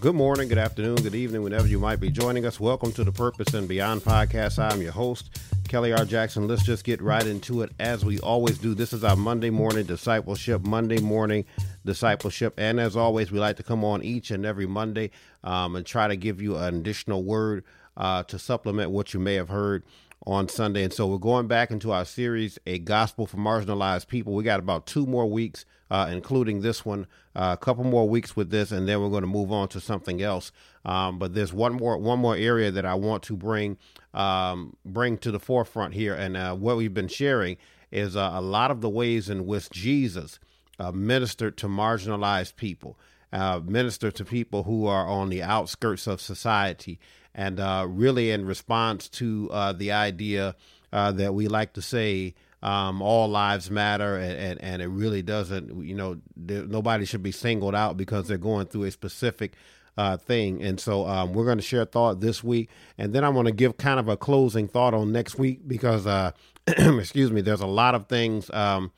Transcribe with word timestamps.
Good 0.00 0.14
morning, 0.14 0.48
good 0.48 0.56
afternoon, 0.56 0.94
good 0.94 1.14
evening, 1.14 1.42
whenever 1.42 1.66
you 1.66 1.78
might 1.78 2.00
be 2.00 2.10
joining 2.10 2.46
us. 2.46 2.58
Welcome 2.58 2.90
to 2.92 3.04
the 3.04 3.12
Purpose 3.12 3.52
and 3.52 3.68
Beyond 3.68 4.00
podcast. 4.00 4.58
I'm 4.58 4.80
your 4.80 4.92
host, 4.92 5.38
Kelly 5.68 5.92
R. 5.92 6.06
Jackson. 6.06 6.48
Let's 6.48 6.64
just 6.64 6.84
get 6.84 7.02
right 7.02 7.26
into 7.26 7.60
it 7.60 7.72
as 7.78 8.02
we 8.02 8.18
always 8.20 8.56
do. 8.56 8.72
This 8.72 8.94
is 8.94 9.04
our 9.04 9.14
Monday 9.14 9.50
morning 9.50 9.84
discipleship, 9.84 10.62
Monday 10.62 11.00
morning 11.00 11.44
discipleship. 11.84 12.54
And 12.56 12.80
as 12.80 12.96
always, 12.96 13.30
we 13.30 13.40
like 13.40 13.58
to 13.58 13.62
come 13.62 13.84
on 13.84 14.02
each 14.02 14.30
and 14.30 14.46
every 14.46 14.64
Monday 14.64 15.10
um, 15.44 15.76
and 15.76 15.84
try 15.84 16.08
to 16.08 16.16
give 16.16 16.40
you 16.40 16.56
an 16.56 16.76
additional 16.76 17.22
word 17.22 17.62
uh, 17.98 18.22
to 18.22 18.38
supplement 18.38 18.92
what 18.92 19.12
you 19.12 19.20
may 19.20 19.34
have 19.34 19.50
heard 19.50 19.82
on 20.26 20.48
Sunday. 20.48 20.84
And 20.84 20.92
so 20.92 21.06
we're 21.06 21.18
going 21.18 21.46
back 21.46 21.70
into 21.70 21.92
our 21.92 22.04
series, 22.04 22.58
A 22.66 22.78
Gospel 22.78 23.26
for 23.26 23.38
Marginalized 23.38 24.06
People. 24.06 24.34
We 24.34 24.44
got 24.44 24.60
about 24.60 24.86
two 24.86 25.06
more 25.06 25.26
weeks, 25.26 25.64
uh, 25.90 26.08
including 26.10 26.60
this 26.60 26.84
one, 26.84 27.06
uh, 27.34 27.56
a 27.58 27.64
couple 27.64 27.84
more 27.84 28.08
weeks 28.08 28.36
with 28.36 28.50
this, 28.50 28.70
and 28.70 28.86
then 28.86 29.00
we're 29.00 29.08
going 29.08 29.22
to 29.22 29.26
move 29.26 29.50
on 29.50 29.68
to 29.68 29.80
something 29.80 30.20
else. 30.22 30.52
Um, 30.84 31.18
but 31.18 31.34
there's 31.34 31.52
one 31.52 31.74
more 31.74 31.96
one 31.98 32.18
more 32.18 32.36
area 32.36 32.70
that 32.70 32.84
I 32.84 32.94
want 32.94 33.22
to 33.24 33.36
bring 33.36 33.78
um, 34.14 34.76
bring 34.84 35.18
to 35.18 35.30
the 35.30 35.40
forefront 35.40 35.94
here, 35.94 36.14
and 36.14 36.36
uh, 36.36 36.54
what 36.54 36.76
we've 36.76 36.94
been 36.94 37.08
sharing 37.08 37.56
is 37.90 38.14
uh, 38.14 38.30
a 38.34 38.40
lot 38.40 38.70
of 38.70 38.80
the 38.80 38.90
ways 38.90 39.28
in 39.28 39.46
which 39.46 39.70
Jesus 39.70 40.38
uh, 40.78 40.92
ministered 40.92 41.56
to 41.58 41.66
marginalized 41.66 42.56
people. 42.56 42.98
Uh, 43.32 43.60
minister 43.64 44.10
to 44.10 44.24
people 44.24 44.64
who 44.64 44.88
are 44.88 45.06
on 45.06 45.28
the 45.28 45.40
outskirts 45.40 46.08
of 46.08 46.20
society 46.20 46.98
and 47.34 47.60
uh, 47.60 47.86
really 47.88 48.30
in 48.30 48.46
response 48.46 49.08
to 49.08 49.48
uh, 49.52 49.72
the 49.72 49.92
idea 49.92 50.56
uh, 50.92 51.12
that 51.12 51.34
we 51.34 51.48
like 51.48 51.72
to 51.74 51.82
say 51.82 52.34
um, 52.62 53.00
all 53.00 53.28
lives 53.28 53.70
matter 53.70 54.16
and, 54.16 54.32
and, 54.32 54.62
and, 54.62 54.82
it 54.82 54.88
really 54.88 55.22
doesn't 55.22 55.82
you 55.82 55.94
know 55.94 56.20
nobody 56.36 57.06
should 57.06 57.22
be 57.22 57.32
singled 57.32 57.74
out 57.74 57.96
because 57.96 58.28
they're 58.28 58.36
going 58.36 58.66
through 58.66 58.84
a 58.84 58.90
specific 58.90 59.54
uh, 59.96 60.16
thing. 60.16 60.62
And 60.62 60.80
so 60.80 61.06
um, 61.06 61.32
we're 61.32 61.44
going 61.44 61.58
to 61.58 61.62
share 61.62 61.84
thought 61.84 62.20
this 62.20 62.42
week 62.42 62.70
and 62.96 63.12
then 63.12 63.24
i 63.24 63.28
want 63.28 63.46
to 63.46 63.52
give 63.52 63.76
kind 63.76 64.00
of 64.00 64.08
a 64.08 64.16
closing 64.16 64.68
thought 64.68 64.94
on 64.94 65.12
next 65.12 65.38
week 65.38 65.66
because 65.66 66.06
uh, 66.06 66.30
excuse 66.66 67.30
me 67.30 67.40
there's 67.40 67.60
a 67.60 67.66
lot 67.66 67.94
of 67.94 68.06
things 68.06 68.50
um, 68.50 68.92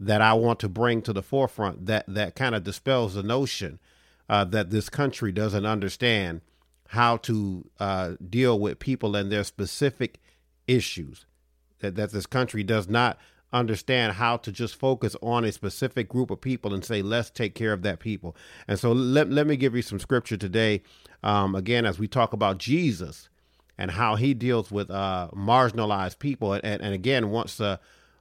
that 0.00 0.22
i 0.22 0.32
want 0.32 0.58
to 0.60 0.68
bring 0.68 1.02
to 1.02 1.12
the 1.12 1.22
forefront 1.22 1.86
that 1.86 2.04
that 2.08 2.34
kind 2.34 2.54
of 2.54 2.64
dispels 2.64 3.14
the 3.14 3.22
notion 3.22 3.78
uh, 4.28 4.44
that 4.44 4.70
this 4.70 4.88
country 4.88 5.32
doesn't 5.32 5.66
understand 5.66 6.40
how 6.88 7.18
to 7.18 7.68
uh, 7.78 8.12
deal 8.28 8.58
with 8.58 8.78
people 8.78 9.14
and 9.14 9.30
their 9.30 9.44
specific 9.44 10.20
issues. 10.66 11.26
That, 11.80 11.94
that 11.94 12.10
this 12.10 12.26
country 12.26 12.64
does 12.64 12.88
not 12.88 13.18
understand 13.52 14.14
how 14.14 14.36
to 14.38 14.52
just 14.52 14.74
focus 14.74 15.14
on 15.22 15.44
a 15.44 15.52
specific 15.52 16.08
group 16.08 16.30
of 16.30 16.40
people 16.40 16.74
and 16.74 16.84
say, 16.84 17.02
let's 17.02 17.30
take 17.30 17.54
care 17.54 17.72
of 17.72 17.82
that 17.82 18.00
people. 18.00 18.36
And 18.66 18.78
so 18.78 18.92
let, 18.92 19.30
let 19.30 19.46
me 19.46 19.56
give 19.56 19.74
you 19.74 19.82
some 19.82 19.98
scripture 19.98 20.36
today. 20.36 20.82
Um, 21.22 21.54
again, 21.54 21.86
as 21.86 21.98
we 21.98 22.08
talk 22.08 22.32
about 22.32 22.58
Jesus 22.58 23.28
and 23.76 23.92
how 23.92 24.16
he 24.16 24.34
deals 24.34 24.70
with 24.70 24.90
uh, 24.90 25.28
marginalized 25.34 26.18
people. 26.18 26.52
And, 26.52 26.64
and 26.64 26.94
again, 26.94 27.30
once, 27.30 27.60
uh, 27.60 27.76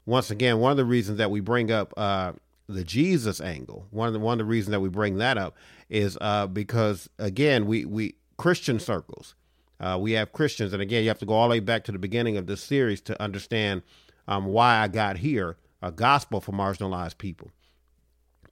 once 0.05 0.29
again, 0.29 0.59
one 0.59 0.71
of 0.71 0.77
the 0.77 0.85
reasons 0.85 1.17
that 1.17 1.31
we 1.31 1.39
bring 1.39 1.71
up 1.71 1.93
uh, 1.97 2.33
the 2.69 2.83
Jesus 2.83 3.41
angle, 3.41 3.87
one 3.91 4.07
of 4.07 4.13
the, 4.13 4.19
one 4.19 4.33
of 4.33 4.45
the 4.45 4.49
reasons 4.49 4.71
that 4.71 4.81
we 4.81 4.89
bring 4.89 5.17
that 5.17 5.37
up 5.37 5.55
is 5.89 6.17
uh, 6.21 6.47
because, 6.47 7.09
again, 7.17 7.65
we, 7.65 7.85
we, 7.85 8.15
Christian 8.37 8.79
circles. 8.79 9.35
Uh, 9.79 9.97
we 9.99 10.13
have 10.13 10.33
Christians, 10.33 10.73
and 10.73 10.81
again, 10.81 11.03
you 11.03 11.09
have 11.09 11.19
to 11.19 11.25
go 11.25 11.33
all 11.33 11.47
the 11.47 11.53
way 11.55 11.59
back 11.59 11.83
to 11.83 11.91
the 11.91 11.99
beginning 11.99 12.37
of 12.37 12.47
this 12.47 12.63
series 12.63 13.01
to 13.01 13.21
understand 13.21 13.83
um, 14.27 14.45
why 14.45 14.77
I 14.77 14.87
got 14.87 15.17
here 15.17 15.57
a 15.81 15.91
gospel 15.91 16.41
for 16.41 16.51
marginalized 16.51 17.17
people. 17.17 17.51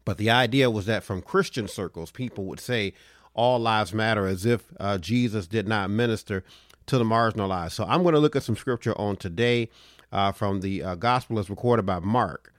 But 0.06 0.18
the 0.18 0.30
idea 0.30 0.70
was 0.70 0.86
that 0.86 1.04
from 1.04 1.22
Christian 1.22 1.68
circles, 1.68 2.12
people 2.12 2.46
would 2.46 2.60
say 2.60 2.94
all 3.34 3.60
lives 3.60 3.94
matter 3.94 4.28
as 4.28 4.46
if 4.46 4.72
uh, 4.80 4.98
Jesus 5.00 5.48
did 5.48 5.68
not 5.68 5.90
minister 5.90 6.44
to 6.86 6.98
the 6.98 7.04
marginalized. 7.04 7.72
So 7.72 7.84
I'm 7.86 8.04
going 8.04 8.14
to 8.14 8.20
look 8.20 8.36
at 8.36 8.44
some 8.44 8.56
scripture 8.56 8.98
on 9.00 9.18
today 9.18 9.70
uh, 10.12 10.32
from 10.32 10.62
the 10.62 10.84
uh, 10.84 10.96
gospel 10.96 11.40
as 11.40 11.50
recorded 11.50 11.86
by 11.86 12.00
Mark. 12.00 12.54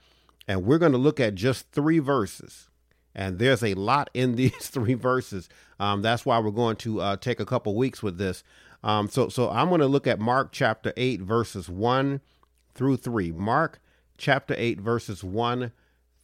And 0.48 0.64
we're 0.64 0.78
going 0.78 0.92
to 0.92 0.98
look 0.98 1.20
at 1.20 1.34
just 1.34 1.70
three 1.70 2.00
verses. 2.00 2.68
And 3.16 3.38
there's 3.38 3.64
a 3.64 3.74
lot 3.74 4.10
in 4.14 4.36
these 4.36 4.52
three 4.68 4.94
verses. 4.94 5.48
Um, 5.80 6.02
that's 6.02 6.24
why 6.24 6.38
we're 6.38 6.50
going 6.52 6.76
to 6.76 7.00
uh, 7.00 7.16
take 7.16 7.40
a 7.40 7.46
couple 7.46 7.74
weeks 7.74 8.02
with 8.02 8.18
this. 8.18 8.44
Um, 8.84 9.08
so, 9.08 9.28
so 9.28 9.50
I'm 9.50 9.68
going 9.68 9.80
to 9.80 9.88
look 9.88 10.06
at 10.06 10.20
Mark 10.20 10.50
chapter 10.52 10.92
8, 10.96 11.22
verses 11.22 11.68
1 11.68 12.20
through 12.74 12.98
3. 12.98 13.32
Mark 13.32 13.80
chapter 14.18 14.54
8, 14.56 14.80
verses 14.80 15.24
1 15.24 15.72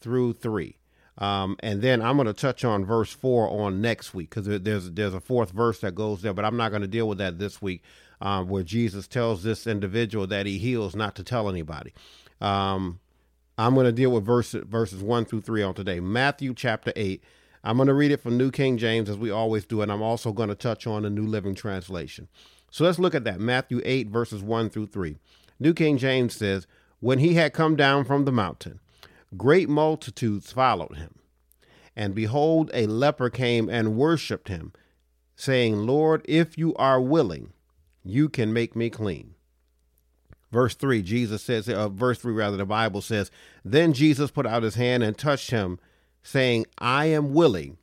through 0.01 0.35
3. 0.35 0.77
Um, 1.19 1.57
and 1.61 1.83
then 1.83 2.03
I'm 2.03 2.17
going 2.17 2.27
to 2.27 2.33
touch 2.33 2.65
on 2.65 2.85
verse 2.85 3.13
4 3.13 3.49
on 3.49 3.81
next 3.81 4.15
week 4.15 4.31
because 4.31 4.47
there's, 4.47 4.91
there's 4.91 5.15
a 5.15 5.21
fourth 5.21 5.51
verse 5.51 5.81
that 5.81 5.95
goes 5.95 6.23
there, 6.23 6.33
but 6.33 6.45
I'm 6.45 6.57
not 6.57 6.71
going 6.71 6.83
to 6.83 6.89
deal 6.89 7.09
with 7.09 7.19
that 7.19 7.39
this 7.39 7.61
week, 7.61 7.83
um, 8.21 8.49
where 8.49 8.63
Jesus 8.63 9.07
tells 9.07 9.43
this 9.43 9.67
individual 9.67 10.27
that 10.27 10.47
he 10.47 10.59
heals 10.59 10.95
not 10.95 11.15
to 11.17 11.25
tell 11.25 11.49
anybody. 11.49 11.93
Um, 12.41 13.01
I'm 13.59 13.75
going 13.75 13.87
to 13.87 13.93
deal 13.93 14.11
with 14.11 14.25
verse, 14.25 14.53
verses 14.53 15.03
1 15.03 15.27
through 15.27 15.43
3 15.43 15.63
on 15.63 15.75
today. 15.75 16.01
Matthew 16.01 16.55
chapter 16.55 16.93
8. 16.97 17.23
I'm 17.65 17.77
going 17.77 17.87
to 17.87 17.95
read 17.95 18.11
it 18.11 18.21
from 18.21 18.37
New 18.37 18.51
King 18.51 18.77
James 18.77 19.09
as 19.09 19.19
we 19.19 19.31
always 19.31 19.65
do, 19.65 19.83
and 19.83 19.93
I'm 19.93 20.03
also 20.03 20.33
going 20.33 20.49
to 20.49 20.55
touch 20.55 20.87
on 20.87 21.03
the 21.03 21.11
New 21.11 21.27
Living 21.27 21.55
Translation. 21.55 22.29
So 22.71 22.85
let's 22.85 22.99
look 22.99 23.15
at 23.15 23.25
that. 23.25 23.39
Matthew 23.39 23.81
8, 23.85 24.09
verses 24.09 24.43
1 24.43 24.71
through 24.71 24.87
3. 24.87 25.17
New 25.61 25.75
King 25.75 25.99
James 25.99 26.35
says, 26.35 26.67
When 27.01 27.19
he 27.19 27.35
had 27.35 27.53
come 27.53 27.77
down 27.77 28.05
from 28.05 28.25
the 28.25 28.33
mountain, 28.33 28.81
great 29.37 29.69
multitudes 29.69 30.51
followed 30.51 30.97
him. 30.97 31.17
And 31.95 32.15
behold, 32.15 32.71
a 32.73 32.87
leper 32.87 33.29
came 33.29 33.69
and 33.69 33.97
worshipped 33.97 34.49
him, 34.49 34.73
saying, 35.37 35.87
Lord, 35.87 36.23
if 36.25 36.57
you 36.57 36.75
are 36.77 37.01
willing, 37.01 37.53
you 38.03 38.29
can 38.29 38.53
make 38.53 38.75
me 38.75 38.89
clean. 38.89 39.35
Verse 40.53 40.75
3, 40.75 41.01
Jesus 41.01 41.43
says, 41.43 41.67
uh, 41.67 41.89
verse 41.89 42.19
3 42.19 42.35
rather, 42.35 42.59
the 42.59 42.67
Bible 42.67 43.01
says, 43.01 43.31
Then 43.65 43.95
Jesus 43.95 44.31
put 44.31 44.47
out 44.47 44.63
his 44.63 44.75
hand 44.75 45.03
and 45.03 45.17
touched 45.17 45.51
him, 45.51 45.81
saying, 46.23 46.67
I 46.77 47.07
am 47.07 47.33
willing, 47.33 47.79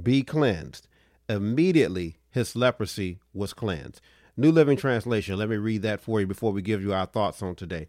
be 0.00 0.22
cleansed. 0.22 0.86
Immediately 1.28 2.18
his 2.30 2.54
leprosy 2.54 3.18
was 3.32 3.52
cleansed. 3.52 4.00
New 4.36 4.52
Living 4.52 4.76
Translation, 4.76 5.36
let 5.36 5.48
me 5.48 5.56
read 5.56 5.82
that 5.82 6.00
for 6.00 6.20
you 6.20 6.26
before 6.26 6.52
we 6.52 6.62
give 6.62 6.82
you 6.82 6.92
our 6.92 7.06
thoughts 7.06 7.42
on 7.42 7.56
today. 7.56 7.88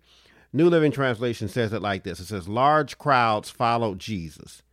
New 0.51 0.69
Living 0.69 0.91
Translation 0.91 1.47
says 1.47 1.71
it 1.71 1.81
like 1.81 2.03
this 2.03 2.19
It 2.19 2.25
says, 2.25 2.47
Large 2.47 2.97
crowds 2.97 3.51
followed 3.51 3.99
Jesus, 3.99 4.63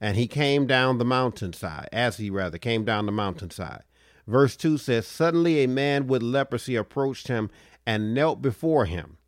and 0.00 0.16
he 0.16 0.26
came 0.26 0.66
down 0.66 0.96
the 0.96 1.04
mountainside, 1.04 1.88
as 1.92 2.16
he 2.16 2.30
rather 2.30 2.58
came 2.58 2.84
down 2.84 3.04
the 3.04 3.12
mountainside. 3.12 3.82
Verse 4.26 4.56
2 4.56 4.78
says, 4.78 5.06
Suddenly 5.06 5.62
a 5.62 5.68
man 5.68 6.06
with 6.06 6.22
leprosy 6.22 6.76
approached 6.76 7.28
him 7.28 7.50
and 7.86 8.14
knelt 8.14 8.42
before 8.42 8.86
him. 8.86 9.18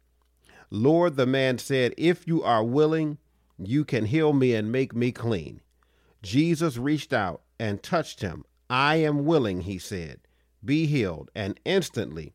Lord, 0.70 1.16
the 1.16 1.26
man 1.26 1.58
said, 1.58 1.94
If 1.96 2.26
you 2.26 2.42
are 2.42 2.64
willing, 2.64 3.18
you 3.58 3.84
can 3.84 4.06
heal 4.06 4.32
me 4.32 4.54
and 4.54 4.72
make 4.72 4.94
me 4.94 5.12
clean. 5.12 5.60
Jesus 6.22 6.76
reached 6.76 7.12
out 7.12 7.42
and 7.58 7.82
touched 7.82 8.20
him. 8.20 8.44
I 8.68 8.96
am 8.96 9.24
willing, 9.24 9.62
he 9.62 9.78
said. 9.78 10.20
Be 10.64 10.86
healed. 10.86 11.30
And 11.34 11.60
instantly 11.64 12.32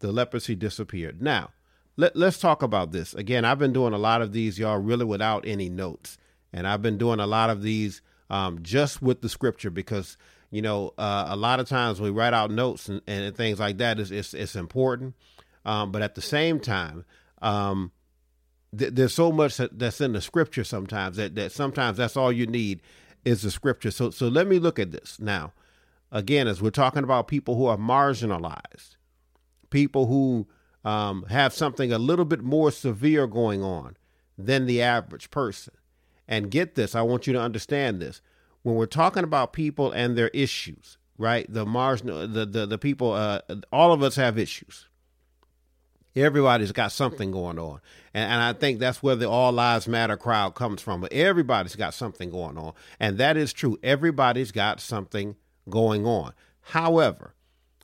the 0.00 0.12
leprosy 0.12 0.54
disappeared. 0.54 1.22
Now, 1.22 1.50
let, 1.96 2.16
us 2.16 2.38
talk 2.38 2.62
about 2.62 2.92
this. 2.92 3.14
Again, 3.14 3.44
I've 3.44 3.58
been 3.58 3.72
doing 3.72 3.92
a 3.92 3.98
lot 3.98 4.20
of 4.20 4.32
these, 4.32 4.58
y'all, 4.58 4.78
really 4.78 5.04
without 5.04 5.46
any 5.46 5.68
notes. 5.68 6.18
And 6.52 6.66
I've 6.66 6.82
been 6.82 6.98
doing 6.98 7.20
a 7.20 7.26
lot 7.26 7.50
of 7.50 7.62
these 7.62 8.02
um, 8.30 8.62
just 8.62 9.00
with 9.00 9.22
the 9.22 9.28
scripture 9.28 9.70
because, 9.70 10.16
you 10.50 10.62
know, 10.62 10.92
uh, 10.98 11.26
a 11.28 11.36
lot 11.36 11.60
of 11.60 11.68
times 11.68 12.00
we 12.00 12.10
write 12.10 12.34
out 12.34 12.50
notes 12.50 12.88
and, 12.88 13.00
and 13.06 13.34
things 13.36 13.58
like 13.58 13.78
that 13.78 13.98
is 13.98 14.10
it's, 14.10 14.34
it's 14.34 14.56
important. 14.56 15.14
Um, 15.64 15.92
but 15.92 16.02
at 16.02 16.14
the 16.14 16.20
same 16.20 16.60
time, 16.60 17.04
um, 17.40 17.92
th- 18.76 18.92
there's 18.94 19.14
so 19.14 19.32
much 19.32 19.56
that's 19.56 20.00
in 20.00 20.12
the 20.12 20.20
scripture 20.20 20.64
sometimes 20.64 21.16
that, 21.16 21.34
that 21.36 21.52
sometimes 21.52 21.96
that's 21.96 22.16
all 22.16 22.32
you 22.32 22.46
need 22.46 22.82
is 23.24 23.42
the 23.42 23.50
scripture. 23.50 23.90
So 23.90 24.10
so 24.10 24.28
let 24.28 24.46
me 24.46 24.58
look 24.58 24.78
at 24.78 24.92
this 24.92 25.18
now. 25.18 25.52
Again, 26.12 26.46
as 26.46 26.62
we're 26.62 26.70
talking 26.70 27.02
about 27.02 27.28
people 27.28 27.56
who 27.56 27.66
are 27.66 27.76
marginalized, 27.76 28.96
people 29.70 30.06
who 30.06 30.46
um, 30.84 31.24
have 31.30 31.52
something 31.52 31.90
a 31.92 31.98
little 31.98 32.24
bit 32.24 32.42
more 32.42 32.70
severe 32.70 33.26
going 33.26 33.62
on 33.62 33.96
than 34.38 34.66
the 34.66 34.82
average 34.82 35.30
person. 35.30 35.74
And 36.28 36.50
get 36.50 36.74
this, 36.74 36.94
I 36.94 37.02
want 37.02 37.26
you 37.26 37.32
to 37.32 37.40
understand 37.40 38.00
this. 38.00 38.20
When 38.62 38.76
we're 38.76 38.86
talking 38.86 39.24
about 39.24 39.52
people 39.52 39.90
and 39.92 40.16
their 40.16 40.28
issues, 40.28 40.96
right? 41.18 41.46
The 41.52 41.66
marginal, 41.66 42.26
the 42.28 42.46
the, 42.46 42.66
the 42.66 42.78
people, 42.78 43.12
uh, 43.12 43.40
all 43.72 43.92
of 43.92 44.02
us 44.02 44.16
have 44.16 44.38
issues. 44.38 44.88
Everybody's 46.16 46.72
got 46.72 46.92
something 46.92 47.32
going 47.32 47.58
on. 47.58 47.80
And, 48.12 48.30
and 48.32 48.42
I 48.42 48.52
think 48.52 48.78
that's 48.78 49.02
where 49.02 49.16
the 49.16 49.28
All 49.28 49.52
Lives 49.52 49.88
Matter 49.88 50.16
crowd 50.16 50.54
comes 50.54 50.80
from. 50.80 51.00
But 51.00 51.12
everybody's 51.12 51.76
got 51.76 51.94
something 51.94 52.30
going 52.30 52.56
on. 52.56 52.72
And 53.00 53.18
that 53.18 53.36
is 53.36 53.52
true. 53.52 53.78
Everybody's 53.82 54.52
got 54.52 54.80
something 54.80 55.36
going 55.68 56.06
on. 56.06 56.32
However, 56.60 57.34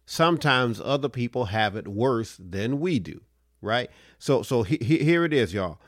sometimes 0.06 0.80
other 0.80 1.08
people 1.08 1.46
have 1.46 1.76
it 1.76 1.88
worse 1.88 2.36
than 2.38 2.80
we 2.80 2.98
do, 2.98 3.20
right? 3.60 3.90
So, 4.18 4.42
so 4.42 4.62
he, 4.62 4.78
he, 4.80 4.98
here 4.98 5.24
it 5.24 5.32
is, 5.32 5.52
y'all. 5.52 5.80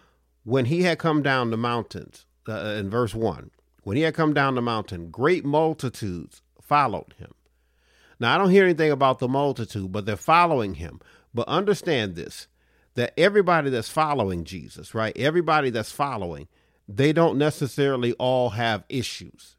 When 0.44 0.66
he 0.66 0.82
had 0.82 0.98
come 0.98 1.22
down 1.22 1.50
the 1.50 1.56
mountains, 1.56 2.26
uh, 2.48 2.76
in 2.78 2.90
verse 2.90 3.14
1, 3.14 3.50
when 3.82 3.96
he 3.96 4.02
had 4.02 4.14
come 4.14 4.34
down 4.34 4.56
the 4.56 4.62
mountain, 4.62 5.10
great 5.10 5.44
multitudes 5.44 6.42
followed 6.60 7.14
him. 7.18 7.32
Now, 8.18 8.34
I 8.34 8.38
don't 8.38 8.50
hear 8.50 8.64
anything 8.64 8.92
about 8.92 9.18
the 9.18 9.28
multitude, 9.28 9.90
but 9.90 10.06
they're 10.06 10.16
following 10.16 10.74
him. 10.74 11.00
But 11.34 11.48
understand 11.48 12.14
this 12.14 12.48
that 12.94 13.18
everybody 13.18 13.70
that's 13.70 13.88
following 13.88 14.44
Jesus, 14.44 14.94
right? 14.94 15.16
Everybody 15.16 15.70
that's 15.70 15.90
following, 15.90 16.46
they 16.86 17.12
don't 17.12 17.38
necessarily 17.38 18.12
all 18.14 18.50
have 18.50 18.84
issues. 18.88 19.56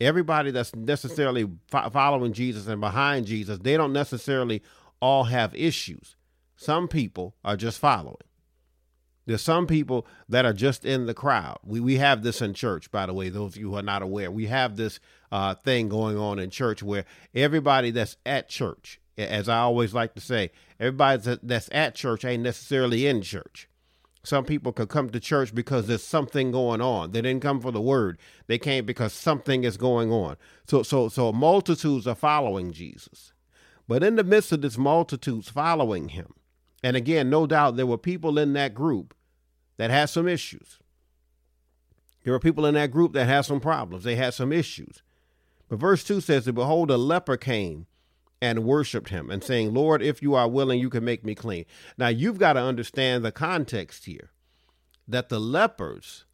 Everybody 0.00 0.50
that's 0.50 0.74
necessarily 0.74 1.48
fo- 1.68 1.90
following 1.90 2.32
Jesus 2.32 2.66
and 2.66 2.80
behind 2.80 3.26
Jesus, 3.26 3.58
they 3.60 3.76
don't 3.76 3.92
necessarily 3.92 4.62
all 5.00 5.24
have 5.24 5.54
issues. 5.54 6.16
Some 6.56 6.88
people 6.88 7.36
are 7.44 7.56
just 7.56 7.78
following. 7.78 8.16
There's 9.26 9.42
some 9.42 9.66
people 9.66 10.06
that 10.28 10.46
are 10.46 10.54
just 10.54 10.86
in 10.86 11.04
the 11.04 11.12
crowd. 11.12 11.58
We 11.62 11.80
we 11.80 11.96
have 11.96 12.22
this 12.22 12.40
in 12.40 12.54
church, 12.54 12.90
by 12.90 13.04
the 13.04 13.12
way. 13.12 13.28
Those 13.28 13.52
of 13.52 13.56
you 13.58 13.70
who 13.70 13.76
are 13.76 13.82
not 13.82 14.00
aware, 14.00 14.30
we 14.30 14.46
have 14.46 14.76
this 14.76 15.00
uh, 15.30 15.54
thing 15.54 15.90
going 15.90 16.16
on 16.16 16.38
in 16.38 16.48
church 16.48 16.82
where 16.82 17.04
everybody 17.34 17.90
that's 17.90 18.16
at 18.24 18.48
church, 18.48 18.98
as 19.18 19.48
I 19.48 19.58
always 19.58 19.92
like 19.92 20.14
to 20.14 20.20
say, 20.20 20.50
everybody 20.78 21.36
that's 21.42 21.68
at 21.72 21.94
church 21.94 22.24
ain't 22.24 22.42
necessarily 22.42 23.06
in 23.06 23.22
church. 23.22 23.68
Some 24.22 24.44
people 24.44 24.72
could 24.72 24.88
come 24.88 25.10
to 25.10 25.20
church 25.20 25.54
because 25.54 25.86
there's 25.86 26.02
something 26.02 26.50
going 26.52 26.80
on. 26.80 27.12
They 27.12 27.22
didn't 27.22 27.42
come 27.42 27.60
for 27.60 27.72
the 27.72 27.80
word. 27.80 28.18
They 28.46 28.58
came 28.58 28.84
because 28.84 29.12
something 29.12 29.64
is 29.64 29.76
going 29.76 30.12
on. 30.12 30.36
So 30.66 30.82
so 30.82 31.08
so 31.08 31.32
multitudes 31.32 32.06
are 32.06 32.14
following 32.14 32.72
Jesus. 32.72 33.32
But 33.86 34.02
in 34.02 34.16
the 34.16 34.24
midst 34.24 34.52
of 34.52 34.60
this 34.60 34.76
multitudes 34.76 35.48
following 35.48 36.10
him, 36.10 36.34
and 36.82 36.96
again, 36.96 37.30
no 37.30 37.46
doubt 37.46 37.76
there 37.76 37.86
were 37.86 37.98
people 37.98 38.38
in 38.38 38.52
that 38.52 38.74
group 38.74 39.14
that 39.78 39.90
had 39.90 40.06
some 40.06 40.28
issues. 40.28 40.78
There 42.24 42.32
were 42.32 42.40
people 42.40 42.66
in 42.66 42.74
that 42.74 42.90
group 42.90 43.14
that 43.14 43.24
had 43.24 43.42
some 43.42 43.60
problems. 43.60 44.04
They 44.04 44.16
had 44.16 44.34
some 44.34 44.52
issues. 44.52 45.02
But 45.68 45.78
verse 45.78 46.04
2 46.04 46.20
says 46.20 46.44
Behold, 46.50 46.90
a 46.90 46.96
leper 46.96 47.36
came 47.36 47.86
and 48.40 48.64
worshiped 48.64 49.08
him, 49.10 49.30
and 49.30 49.42
saying, 49.42 49.74
Lord, 49.74 50.00
if 50.02 50.22
you 50.22 50.34
are 50.34 50.48
willing, 50.48 50.78
you 50.78 50.90
can 50.90 51.04
make 51.04 51.24
me 51.24 51.34
clean. 51.34 51.64
Now, 51.96 52.08
you've 52.08 52.38
got 52.38 52.52
to 52.52 52.60
understand 52.60 53.24
the 53.24 53.32
context 53.32 54.04
here 54.04 54.30
that 55.08 55.28
the 55.28 55.40
lepers 55.40 56.24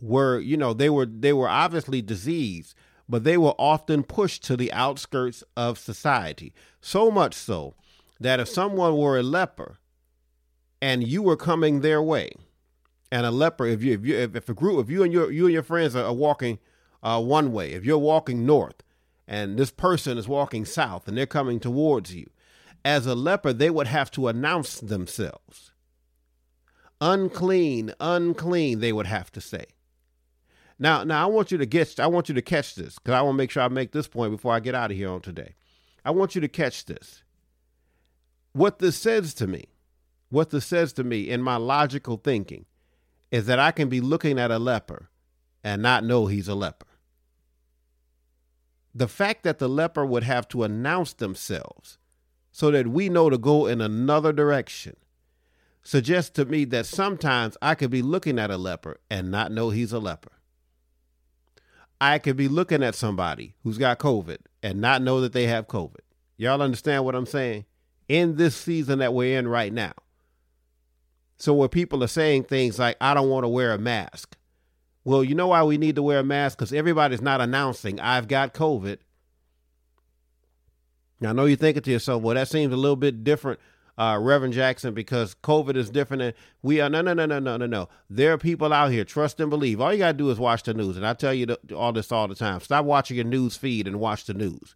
were, 0.00 0.38
you 0.38 0.56
know, 0.56 0.72
they 0.72 0.88
were 0.88 1.06
they 1.06 1.32
were 1.32 1.48
obviously 1.48 2.00
diseased, 2.00 2.74
but 3.08 3.24
they 3.24 3.36
were 3.36 3.54
often 3.58 4.02
pushed 4.02 4.42
to 4.44 4.56
the 4.56 4.72
outskirts 4.72 5.44
of 5.56 5.78
society. 5.78 6.54
So 6.80 7.10
much 7.10 7.34
so 7.34 7.74
that 8.18 8.40
if 8.40 8.48
someone 8.48 8.96
were 8.96 9.18
a 9.18 9.22
leper, 9.22 9.78
and 10.80 11.06
you 11.06 11.22
were 11.22 11.36
coming 11.36 11.80
their 11.80 12.02
way, 12.02 12.32
and 13.10 13.26
a 13.26 13.30
leper, 13.30 13.66
if 13.66 13.82
you 13.82 13.92
if 13.92 14.06
you 14.06 14.16
if, 14.16 14.48
a 14.48 14.54
group, 14.54 14.84
if 14.84 14.90
you 14.90 15.02
and 15.02 15.12
your 15.12 15.30
you 15.30 15.44
and 15.44 15.52
your 15.52 15.62
friends 15.62 15.94
are, 15.94 16.12
walking 16.12 16.58
uh, 17.02 17.20
one 17.20 17.52
way, 17.52 17.72
if 17.72 17.84
you're 17.84 17.98
walking 17.98 18.46
north, 18.46 18.82
and 19.32 19.58
this 19.58 19.70
person 19.70 20.18
is 20.18 20.28
walking 20.28 20.64
south, 20.64 21.08
and 21.08 21.16
they're 21.16 21.26
coming 21.26 21.58
towards 21.58 22.14
you, 22.14 22.28
as 22.84 23.06
a 23.06 23.14
leper, 23.14 23.52
they 23.52 23.70
would 23.70 23.86
have 23.86 24.10
to 24.12 24.28
announce 24.28 24.78
themselves. 24.80 25.72
Unclean, 27.00 27.92
unclean, 27.98 28.80
they 28.80 28.92
would 28.92 29.06
have 29.06 29.32
to 29.32 29.40
say. 29.40 29.66
Now, 30.78 31.04
now 31.04 31.24
I 31.24 31.30
want 31.30 31.50
you 31.50 31.58
to 31.58 31.66
get, 31.66 31.98
I 31.98 32.06
want 32.06 32.28
you 32.28 32.34
to 32.34 32.42
catch 32.42 32.74
this 32.74 32.98
because 32.98 33.14
I 33.14 33.22
want 33.22 33.34
to 33.34 33.38
make 33.38 33.50
sure 33.50 33.62
I 33.62 33.68
make 33.68 33.92
this 33.92 34.08
point 34.08 34.32
before 34.32 34.52
I 34.52 34.60
get 34.60 34.74
out 34.74 34.90
of 34.90 34.96
here 34.96 35.10
on 35.10 35.20
today. 35.20 35.54
I 36.04 36.10
want 36.10 36.34
you 36.34 36.40
to 36.40 36.48
catch 36.48 36.84
this. 36.84 37.22
What 38.52 38.80
this 38.80 38.96
says 38.96 39.34
to 39.34 39.46
me 39.46 39.66
what 40.32 40.48
this 40.48 40.64
says 40.64 40.94
to 40.94 41.04
me 41.04 41.28
in 41.28 41.42
my 41.42 41.56
logical 41.56 42.16
thinking 42.16 42.64
is 43.30 43.44
that 43.46 43.58
I 43.58 43.70
can 43.70 43.90
be 43.90 44.00
looking 44.00 44.38
at 44.38 44.50
a 44.50 44.58
leper 44.58 45.10
and 45.62 45.82
not 45.82 46.04
know 46.04 46.24
he's 46.24 46.48
a 46.48 46.54
leper. 46.54 46.86
The 48.94 49.08
fact 49.08 49.42
that 49.44 49.58
the 49.58 49.68
leper 49.68 50.04
would 50.04 50.22
have 50.24 50.48
to 50.48 50.64
announce 50.64 51.14
themselves 51.14 51.98
so 52.50 52.70
that 52.70 52.88
we 52.88 53.08
know 53.08 53.30
to 53.30 53.38
go 53.38 53.66
in 53.66 53.80
another 53.80 54.32
direction 54.32 54.96
suggests 55.82 56.30
to 56.30 56.44
me 56.44 56.64
that 56.66 56.86
sometimes 56.86 57.56
I 57.62 57.74
could 57.74 57.90
be 57.90 58.02
looking 58.02 58.38
at 58.38 58.50
a 58.50 58.56
leper 58.56 59.00
and 59.10 59.30
not 59.30 59.50
know 59.50 59.70
he's 59.70 59.92
a 59.92 59.98
leper. 59.98 60.32
I 62.00 62.18
could 62.18 62.36
be 62.36 62.48
looking 62.48 62.82
at 62.82 62.94
somebody 62.94 63.54
who's 63.62 63.78
got 63.78 63.98
COVID 63.98 64.38
and 64.62 64.80
not 64.80 65.02
know 65.02 65.20
that 65.20 65.32
they 65.32 65.46
have 65.46 65.68
COVID. 65.68 66.00
Y'all 66.36 66.60
understand 66.60 67.04
what 67.04 67.14
I'm 67.14 67.26
saying? 67.26 67.64
In 68.08 68.36
this 68.36 68.56
season 68.56 68.98
that 68.98 69.14
we're 69.14 69.38
in 69.38 69.48
right 69.48 69.72
now, 69.72 69.92
so 71.38 71.54
where 71.54 71.68
people 71.68 72.04
are 72.04 72.08
saying 72.08 72.44
things 72.44 72.78
like, 72.78 72.96
I 73.00 73.14
don't 73.14 73.30
want 73.30 73.44
to 73.44 73.48
wear 73.48 73.72
a 73.72 73.78
mask. 73.78 74.36
Well, 75.04 75.24
you 75.24 75.34
know 75.34 75.48
why 75.48 75.62
we 75.64 75.78
need 75.78 75.96
to 75.96 76.02
wear 76.02 76.20
a 76.20 76.24
mask? 76.24 76.58
Because 76.58 76.72
everybody's 76.72 77.22
not 77.22 77.40
announcing, 77.40 77.98
I've 78.00 78.28
got 78.28 78.54
COVID. 78.54 78.98
Now, 81.20 81.30
I 81.30 81.32
know 81.32 81.44
you're 81.44 81.56
thinking 81.56 81.82
to 81.84 81.90
yourself, 81.90 82.22
well, 82.22 82.34
that 82.34 82.48
seems 82.48 82.72
a 82.72 82.76
little 82.76 82.96
bit 82.96 83.22
different, 83.22 83.60
uh, 83.96 84.18
Reverend 84.20 84.54
Jackson, 84.54 84.92
because 84.92 85.36
COVID 85.36 85.76
is 85.76 85.88
different. 85.88 86.20
Than 86.20 86.34
we 86.62 86.80
are. 86.80 86.90
No, 86.90 87.00
no, 87.00 87.14
no, 87.14 87.26
no, 87.26 87.38
no, 87.38 87.56
no, 87.56 87.66
no. 87.66 87.88
There 88.10 88.32
are 88.32 88.38
people 88.38 88.72
out 88.72 88.90
here, 88.90 89.04
trust 89.04 89.38
and 89.38 89.48
believe. 89.48 89.80
All 89.80 89.92
you 89.92 90.00
got 90.00 90.12
to 90.12 90.18
do 90.18 90.30
is 90.30 90.40
watch 90.40 90.64
the 90.64 90.74
news. 90.74 90.96
And 90.96 91.06
I 91.06 91.14
tell 91.14 91.32
you 91.32 91.56
all 91.76 91.92
this 91.92 92.10
all 92.10 92.26
the 92.26 92.34
time. 92.34 92.60
Stop 92.60 92.84
watching 92.84 93.16
your 93.16 93.24
news 93.24 93.56
feed 93.56 93.86
and 93.86 94.00
watch 94.00 94.24
the 94.24 94.34
news. 94.34 94.74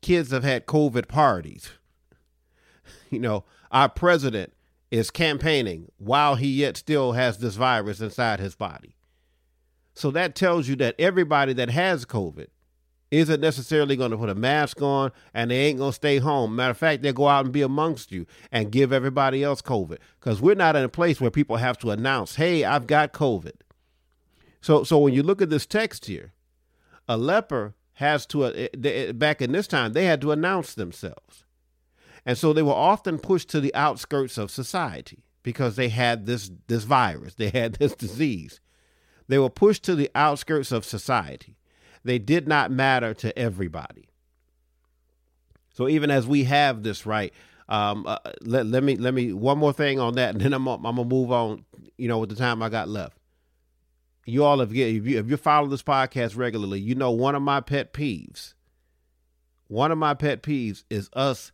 Kids 0.00 0.32
have 0.32 0.44
had 0.44 0.66
COVID 0.66 1.08
parties. 1.08 1.70
You 3.10 3.20
know, 3.20 3.44
our 3.72 3.88
president 3.88 4.52
is 4.90 5.10
campaigning 5.10 5.90
while 5.96 6.34
he 6.34 6.48
yet 6.48 6.76
still 6.76 7.12
has 7.12 7.38
this 7.38 7.54
virus 7.54 8.00
inside 8.00 8.38
his 8.38 8.54
body. 8.54 8.97
So 9.98 10.12
that 10.12 10.36
tells 10.36 10.68
you 10.68 10.76
that 10.76 10.94
everybody 10.98 11.52
that 11.54 11.70
has 11.70 12.04
COVID 12.04 12.46
isn't 13.10 13.40
necessarily 13.40 13.96
going 13.96 14.12
to 14.12 14.16
put 14.16 14.28
a 14.28 14.34
mask 14.34 14.80
on 14.80 15.10
and 15.34 15.50
they 15.50 15.66
ain't 15.66 15.78
going 15.78 15.90
to 15.90 15.96
stay 15.96 16.18
home. 16.18 16.54
Matter 16.54 16.70
of 16.70 16.78
fact, 16.78 17.02
they'll 17.02 17.12
go 17.12 17.26
out 17.26 17.44
and 17.46 17.52
be 17.52 17.62
amongst 17.62 18.12
you 18.12 18.24
and 18.52 18.70
give 18.70 18.92
everybody 18.92 19.42
else 19.42 19.60
COVID 19.60 19.98
because 20.20 20.40
we're 20.40 20.54
not 20.54 20.76
in 20.76 20.84
a 20.84 20.88
place 20.88 21.20
where 21.20 21.32
people 21.32 21.56
have 21.56 21.78
to 21.78 21.90
announce, 21.90 22.36
hey, 22.36 22.64
I've 22.64 22.86
got 22.86 23.12
COVID. 23.12 23.54
So, 24.60 24.84
so 24.84 24.98
when 24.98 25.14
you 25.14 25.24
look 25.24 25.42
at 25.42 25.50
this 25.50 25.66
text 25.66 26.06
here, 26.06 26.32
a 27.08 27.16
leper 27.16 27.74
has 27.94 28.24
to, 28.26 28.44
uh, 28.44 29.12
back 29.14 29.42
in 29.42 29.50
this 29.50 29.66
time, 29.66 29.94
they 29.94 30.04
had 30.04 30.20
to 30.20 30.30
announce 30.30 30.74
themselves. 30.74 31.44
And 32.24 32.38
so 32.38 32.52
they 32.52 32.62
were 32.62 32.72
often 32.72 33.18
pushed 33.18 33.48
to 33.50 33.60
the 33.60 33.74
outskirts 33.74 34.38
of 34.38 34.52
society 34.52 35.24
because 35.42 35.74
they 35.74 35.88
had 35.88 36.26
this 36.26 36.50
this 36.66 36.84
virus, 36.84 37.34
they 37.34 37.48
had 37.48 37.74
this 37.80 37.94
disease. 37.94 38.60
They 39.28 39.38
were 39.38 39.50
pushed 39.50 39.84
to 39.84 39.94
the 39.94 40.10
outskirts 40.14 40.72
of 40.72 40.84
society. 40.84 41.56
They 42.02 42.18
did 42.18 42.48
not 42.48 42.70
matter 42.70 43.12
to 43.14 43.38
everybody. 43.38 44.08
So 45.74 45.88
even 45.88 46.10
as 46.10 46.26
we 46.26 46.44
have 46.44 46.82
this 46.82 47.06
right, 47.06 47.32
um, 47.68 48.06
uh, 48.06 48.18
let, 48.40 48.66
let 48.66 48.82
me 48.82 48.96
let 48.96 49.12
me 49.12 49.32
one 49.32 49.58
more 49.58 49.72
thing 49.72 50.00
on 50.00 50.14
that, 50.14 50.30
and 50.30 50.40
then 50.40 50.54
I'm 50.54 50.66
I'm 50.66 50.82
gonna 50.82 51.04
move 51.04 51.30
on. 51.30 51.64
You 51.98 52.08
know, 52.08 52.18
with 52.18 52.30
the 52.30 52.36
time 52.36 52.62
I 52.62 52.70
got 52.70 52.88
left, 52.88 53.18
you 54.24 54.42
all 54.42 54.60
have 54.60 54.74
if 54.74 55.06
you 55.06 55.18
if 55.18 55.28
you 55.28 55.36
follow 55.36 55.68
this 55.68 55.82
podcast 55.82 56.36
regularly, 56.36 56.80
you 56.80 56.94
know 56.94 57.10
one 57.10 57.34
of 57.34 57.42
my 57.42 57.60
pet 57.60 57.92
peeves. 57.92 58.54
One 59.68 59.92
of 59.92 59.98
my 59.98 60.14
pet 60.14 60.42
peeves 60.42 60.84
is 60.88 61.10
us 61.12 61.52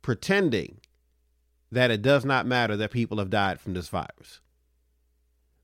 pretending 0.00 0.80
that 1.70 1.90
it 1.90 2.00
does 2.00 2.24
not 2.24 2.46
matter 2.46 2.76
that 2.78 2.90
people 2.90 3.18
have 3.18 3.30
died 3.30 3.60
from 3.60 3.74
this 3.74 3.88
virus. 3.88 4.40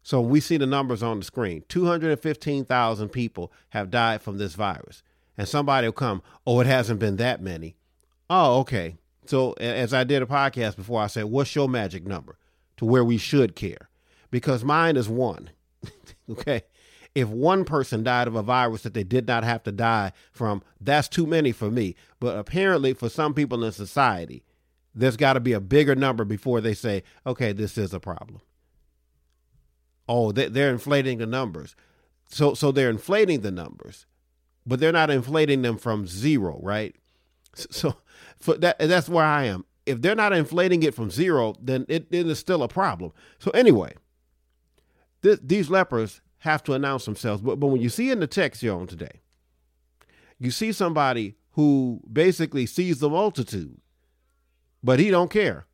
So 0.06 0.20
we 0.20 0.38
see 0.38 0.56
the 0.56 0.66
numbers 0.66 1.02
on 1.02 1.18
the 1.18 1.24
screen 1.24 1.64
215,000 1.68 3.08
people 3.08 3.52
have 3.70 3.90
died 3.90 4.22
from 4.22 4.38
this 4.38 4.54
virus. 4.54 5.02
And 5.36 5.48
somebody 5.48 5.88
will 5.88 5.94
come, 5.94 6.22
oh, 6.46 6.60
it 6.60 6.68
hasn't 6.68 7.00
been 7.00 7.16
that 7.16 7.42
many. 7.42 7.74
Oh, 8.30 8.60
okay. 8.60 8.94
So 9.24 9.54
as 9.54 9.92
I 9.92 10.04
did 10.04 10.22
a 10.22 10.26
podcast 10.26 10.76
before, 10.76 11.02
I 11.02 11.08
said, 11.08 11.24
what's 11.24 11.56
your 11.56 11.68
magic 11.68 12.06
number 12.06 12.38
to 12.76 12.84
where 12.84 13.04
we 13.04 13.18
should 13.18 13.56
care? 13.56 13.88
Because 14.30 14.62
mine 14.62 14.96
is 14.96 15.08
one. 15.08 15.50
okay. 16.30 16.62
If 17.16 17.26
one 17.26 17.64
person 17.64 18.04
died 18.04 18.28
of 18.28 18.36
a 18.36 18.44
virus 18.44 18.82
that 18.82 18.94
they 18.94 19.02
did 19.02 19.26
not 19.26 19.42
have 19.42 19.64
to 19.64 19.72
die 19.72 20.12
from, 20.30 20.62
that's 20.80 21.08
too 21.08 21.26
many 21.26 21.50
for 21.50 21.68
me. 21.68 21.96
But 22.20 22.38
apparently, 22.38 22.94
for 22.94 23.08
some 23.08 23.34
people 23.34 23.64
in 23.64 23.72
society, 23.72 24.44
there's 24.94 25.16
got 25.16 25.32
to 25.32 25.40
be 25.40 25.52
a 25.52 25.60
bigger 25.60 25.96
number 25.96 26.24
before 26.24 26.60
they 26.60 26.74
say, 26.74 27.02
okay, 27.26 27.52
this 27.52 27.76
is 27.76 27.92
a 27.92 27.98
problem. 27.98 28.40
Oh, 30.08 30.32
they're 30.32 30.70
inflating 30.70 31.18
the 31.18 31.26
numbers. 31.26 31.74
So, 32.28 32.54
so 32.54 32.72
they're 32.72 32.90
inflating 32.90 33.40
the 33.40 33.50
numbers, 33.50 34.06
but 34.66 34.80
they're 34.80 34.92
not 34.92 35.10
inflating 35.10 35.62
them 35.62 35.78
from 35.78 36.06
zero, 36.06 36.58
right? 36.62 36.94
So, 37.70 37.96
for 38.38 38.56
that 38.58 38.78
that's 38.78 39.08
where 39.08 39.24
I 39.24 39.44
am. 39.44 39.64
If 39.86 40.02
they're 40.02 40.14
not 40.14 40.32
inflating 40.32 40.82
it 40.82 40.94
from 40.94 41.10
zero, 41.10 41.54
then 41.60 41.86
it, 41.88 42.06
it 42.10 42.26
is 42.26 42.38
still 42.38 42.62
a 42.62 42.68
problem. 42.68 43.12
So 43.38 43.50
anyway, 43.52 43.94
this, 45.22 45.38
these 45.42 45.70
lepers 45.70 46.20
have 46.38 46.62
to 46.64 46.74
announce 46.74 47.04
themselves. 47.04 47.40
But, 47.40 47.58
but 47.60 47.68
when 47.68 47.80
you 47.80 47.88
see 47.88 48.10
in 48.10 48.20
the 48.20 48.26
text 48.26 48.60
here 48.60 48.74
on 48.74 48.88
today, 48.88 49.20
you 50.38 50.50
see 50.50 50.72
somebody 50.72 51.36
who 51.52 52.00
basically 52.12 52.66
sees 52.66 52.98
the 52.98 53.08
multitude, 53.08 53.80
but 54.82 54.98
he 54.98 55.10
don't 55.10 55.30
care. 55.30 55.66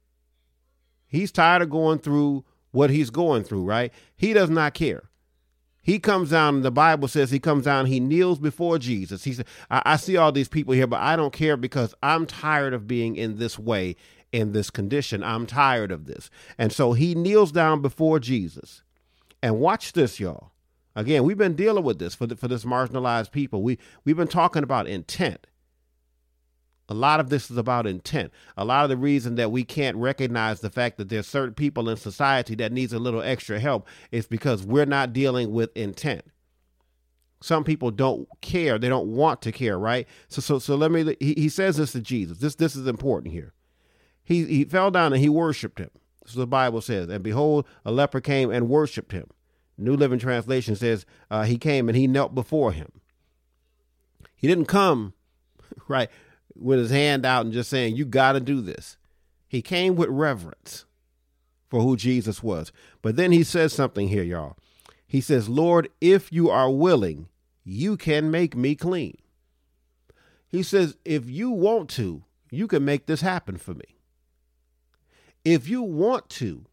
He's 1.06 1.32
tired 1.32 1.62
of 1.62 1.70
going 1.70 1.98
through 1.98 2.44
what 2.72 2.90
he's 2.90 3.10
going 3.10 3.44
through, 3.44 3.64
right? 3.64 3.92
He 4.16 4.32
does 4.32 4.50
not 4.50 4.74
care. 4.74 5.04
He 5.82 5.98
comes 5.98 6.30
down, 6.30 6.62
the 6.62 6.70
Bible 6.70 7.08
says 7.08 7.30
he 7.30 7.40
comes 7.40 7.64
down, 7.64 7.86
he 7.86 7.98
kneels 7.98 8.38
before 8.38 8.78
Jesus. 8.78 9.24
He 9.24 9.32
said, 9.32 9.46
I, 9.70 9.82
I, 9.84 9.96
see 9.96 10.16
all 10.16 10.30
these 10.30 10.48
people 10.48 10.74
here, 10.74 10.86
but 10.86 11.00
I 11.00 11.16
don't 11.16 11.32
care 11.32 11.56
because 11.56 11.92
I'm 12.02 12.24
tired 12.24 12.72
of 12.72 12.86
being 12.86 13.16
in 13.16 13.36
this 13.38 13.58
way, 13.58 13.96
in 14.30 14.52
this 14.52 14.70
condition. 14.70 15.24
I'm 15.24 15.44
tired 15.44 15.90
of 15.90 16.06
this. 16.06 16.30
And 16.56 16.72
so 16.72 16.92
he 16.92 17.16
kneels 17.16 17.50
down 17.50 17.82
before 17.82 18.20
Jesus. 18.20 18.82
And 19.42 19.58
watch 19.58 19.92
this, 19.92 20.20
y'all. 20.20 20.52
Again, 20.94 21.24
we've 21.24 21.38
been 21.38 21.56
dealing 21.56 21.82
with 21.82 21.98
this 21.98 22.14
for, 22.14 22.26
the, 22.26 22.36
for 22.36 22.46
this 22.46 22.64
marginalized 22.64 23.32
people. 23.32 23.62
We, 23.62 23.78
we've 24.04 24.16
been 24.16 24.28
talking 24.28 24.62
about 24.62 24.86
intent. 24.86 25.48
A 26.88 26.94
lot 26.94 27.20
of 27.20 27.30
this 27.30 27.50
is 27.50 27.56
about 27.56 27.86
intent. 27.86 28.32
A 28.56 28.64
lot 28.64 28.84
of 28.84 28.90
the 28.90 28.96
reason 28.96 29.36
that 29.36 29.50
we 29.52 29.64
can't 29.64 29.96
recognize 29.96 30.60
the 30.60 30.70
fact 30.70 30.98
that 30.98 31.08
there's 31.08 31.26
certain 31.26 31.54
people 31.54 31.88
in 31.88 31.96
society 31.96 32.54
that 32.56 32.72
needs 32.72 32.92
a 32.92 32.98
little 32.98 33.22
extra 33.22 33.60
help 33.60 33.86
is 34.10 34.26
because 34.26 34.64
we're 34.64 34.84
not 34.84 35.12
dealing 35.12 35.52
with 35.52 35.74
intent. 35.76 36.24
Some 37.40 37.64
people 37.64 37.90
don't 37.90 38.28
care; 38.40 38.78
they 38.78 38.88
don't 38.88 39.08
want 39.08 39.42
to 39.42 39.52
care, 39.52 39.78
right? 39.78 40.06
So, 40.28 40.40
so, 40.40 40.58
so 40.58 40.76
let 40.76 40.92
me. 40.92 41.16
He, 41.18 41.34
he 41.34 41.48
says 41.48 41.76
this 41.76 41.92
to 41.92 42.00
Jesus. 42.00 42.38
This, 42.38 42.54
this 42.54 42.76
is 42.76 42.86
important 42.86 43.32
here. 43.32 43.52
He 44.22 44.44
he 44.44 44.64
fell 44.64 44.90
down 44.90 45.12
and 45.12 45.20
he 45.20 45.28
worshipped 45.28 45.78
him. 45.78 45.90
So 46.26 46.38
the 46.38 46.46
Bible 46.46 46.80
says, 46.80 47.08
and 47.08 47.22
behold, 47.24 47.66
a 47.84 47.90
leper 47.90 48.20
came 48.20 48.50
and 48.50 48.68
worshipped 48.68 49.12
him. 49.12 49.26
New 49.76 49.96
Living 49.96 50.18
Translation 50.18 50.76
says 50.76 51.04
uh, 51.30 51.42
he 51.42 51.58
came 51.58 51.88
and 51.88 51.96
he 51.96 52.06
knelt 52.06 52.34
before 52.34 52.72
him. 52.72 52.92
He 54.36 54.46
didn't 54.46 54.66
come, 54.66 55.14
right? 55.88 56.10
With 56.54 56.78
his 56.78 56.90
hand 56.90 57.24
out 57.24 57.44
and 57.44 57.52
just 57.52 57.70
saying, 57.70 57.96
You 57.96 58.04
got 58.04 58.32
to 58.32 58.40
do 58.40 58.60
this. 58.60 58.96
He 59.48 59.62
came 59.62 59.96
with 59.96 60.08
reverence 60.08 60.86
for 61.68 61.80
who 61.80 61.96
Jesus 61.96 62.42
was. 62.42 62.72
But 63.00 63.16
then 63.16 63.32
he 63.32 63.42
says 63.42 63.72
something 63.72 64.08
here, 64.08 64.22
y'all. 64.22 64.56
He 65.06 65.20
says, 65.20 65.48
Lord, 65.48 65.88
if 66.00 66.32
you 66.32 66.48
are 66.50 66.70
willing, 66.70 67.28
you 67.64 67.96
can 67.96 68.30
make 68.30 68.56
me 68.56 68.74
clean. 68.74 69.18
He 70.48 70.62
says, 70.62 70.96
If 71.04 71.28
you 71.28 71.50
want 71.50 71.88
to, 71.90 72.24
you 72.50 72.66
can 72.66 72.84
make 72.84 73.06
this 73.06 73.22
happen 73.22 73.56
for 73.56 73.74
me. 73.74 73.96
If 75.44 75.68
you 75.68 75.82
want 75.82 76.28
to, 76.30 76.66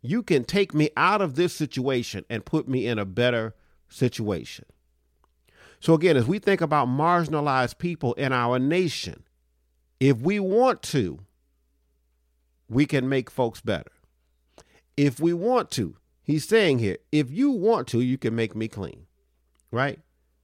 you 0.00 0.22
can 0.22 0.44
take 0.44 0.74
me 0.74 0.90
out 0.96 1.20
of 1.20 1.34
this 1.34 1.54
situation 1.54 2.24
and 2.28 2.44
put 2.44 2.68
me 2.68 2.86
in 2.86 2.98
a 2.98 3.04
better 3.04 3.54
situation. 3.88 4.64
So, 5.82 5.94
again, 5.94 6.16
as 6.16 6.28
we 6.28 6.38
think 6.38 6.60
about 6.60 6.86
marginalized 6.86 7.78
people 7.78 8.14
in 8.14 8.32
our 8.32 8.60
nation, 8.60 9.24
if 9.98 10.16
we 10.20 10.38
want 10.38 10.80
to, 10.82 11.18
we 12.68 12.86
can 12.86 13.08
make 13.08 13.28
folks 13.28 13.60
better. 13.60 13.90
If 14.96 15.18
we 15.18 15.32
want 15.32 15.72
to, 15.72 15.96
he's 16.22 16.46
saying 16.46 16.78
here, 16.78 16.98
if 17.10 17.32
you 17.32 17.50
want 17.50 17.88
to, 17.88 18.00
you 18.00 18.16
can 18.16 18.36
make 18.36 18.54
me 18.54 18.68
clean. 18.68 19.06
Right? 19.72 19.98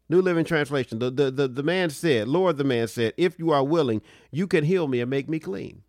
New 0.09 0.21
Living 0.21 0.45
Translation. 0.45 0.99
The, 0.99 1.09
the, 1.09 1.30
the, 1.30 1.47
the 1.47 1.62
man 1.62 1.90
said, 1.90 2.26
Lord, 2.26 2.57
the 2.57 2.64
man 2.64 2.88
said, 2.88 3.14
if 3.16 3.38
you 3.38 3.52
are 3.52 3.62
willing, 3.62 4.02
you 4.33 4.49
can 4.49 4.64
heal 4.64 4.88
me 4.88 5.00
and 5.00 5.09
make 5.09 5.28
me 5.28 5.38
clean. 5.38 5.83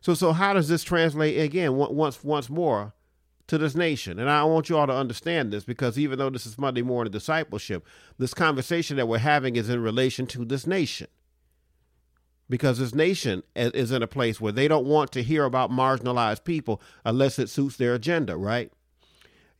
So, 0.00 0.14
so 0.14 0.32
how 0.32 0.52
does 0.52 0.68
this 0.68 0.84
translate 0.84 1.40
again? 1.40 1.74
Once, 1.74 2.22
once 2.22 2.48
more, 2.48 2.94
to 3.48 3.58
this 3.58 3.74
nation. 3.74 4.18
And 4.18 4.30
I 4.30 4.44
want 4.44 4.68
you 4.68 4.76
all 4.76 4.86
to 4.86 4.94
understand 4.94 5.52
this 5.52 5.64
because 5.64 5.98
even 5.98 6.18
though 6.18 6.30
this 6.30 6.46
is 6.46 6.58
Monday 6.58 6.82
morning 6.82 7.10
discipleship, 7.10 7.84
this 8.18 8.34
conversation 8.34 8.96
that 8.98 9.08
we're 9.08 9.18
having 9.18 9.56
is 9.56 9.68
in 9.68 9.82
relation 9.82 10.26
to 10.28 10.44
this 10.44 10.66
nation. 10.66 11.08
Because 12.50 12.78
this 12.78 12.94
nation 12.94 13.42
is 13.54 13.90
in 13.90 14.02
a 14.02 14.06
place 14.06 14.40
where 14.40 14.52
they 14.52 14.68
don't 14.68 14.86
want 14.86 15.12
to 15.12 15.22
hear 15.22 15.44
about 15.44 15.70
marginalized 15.70 16.44
people 16.44 16.80
unless 17.04 17.38
it 17.38 17.50
suits 17.50 17.76
their 17.76 17.94
agenda, 17.94 18.36
right? 18.36 18.72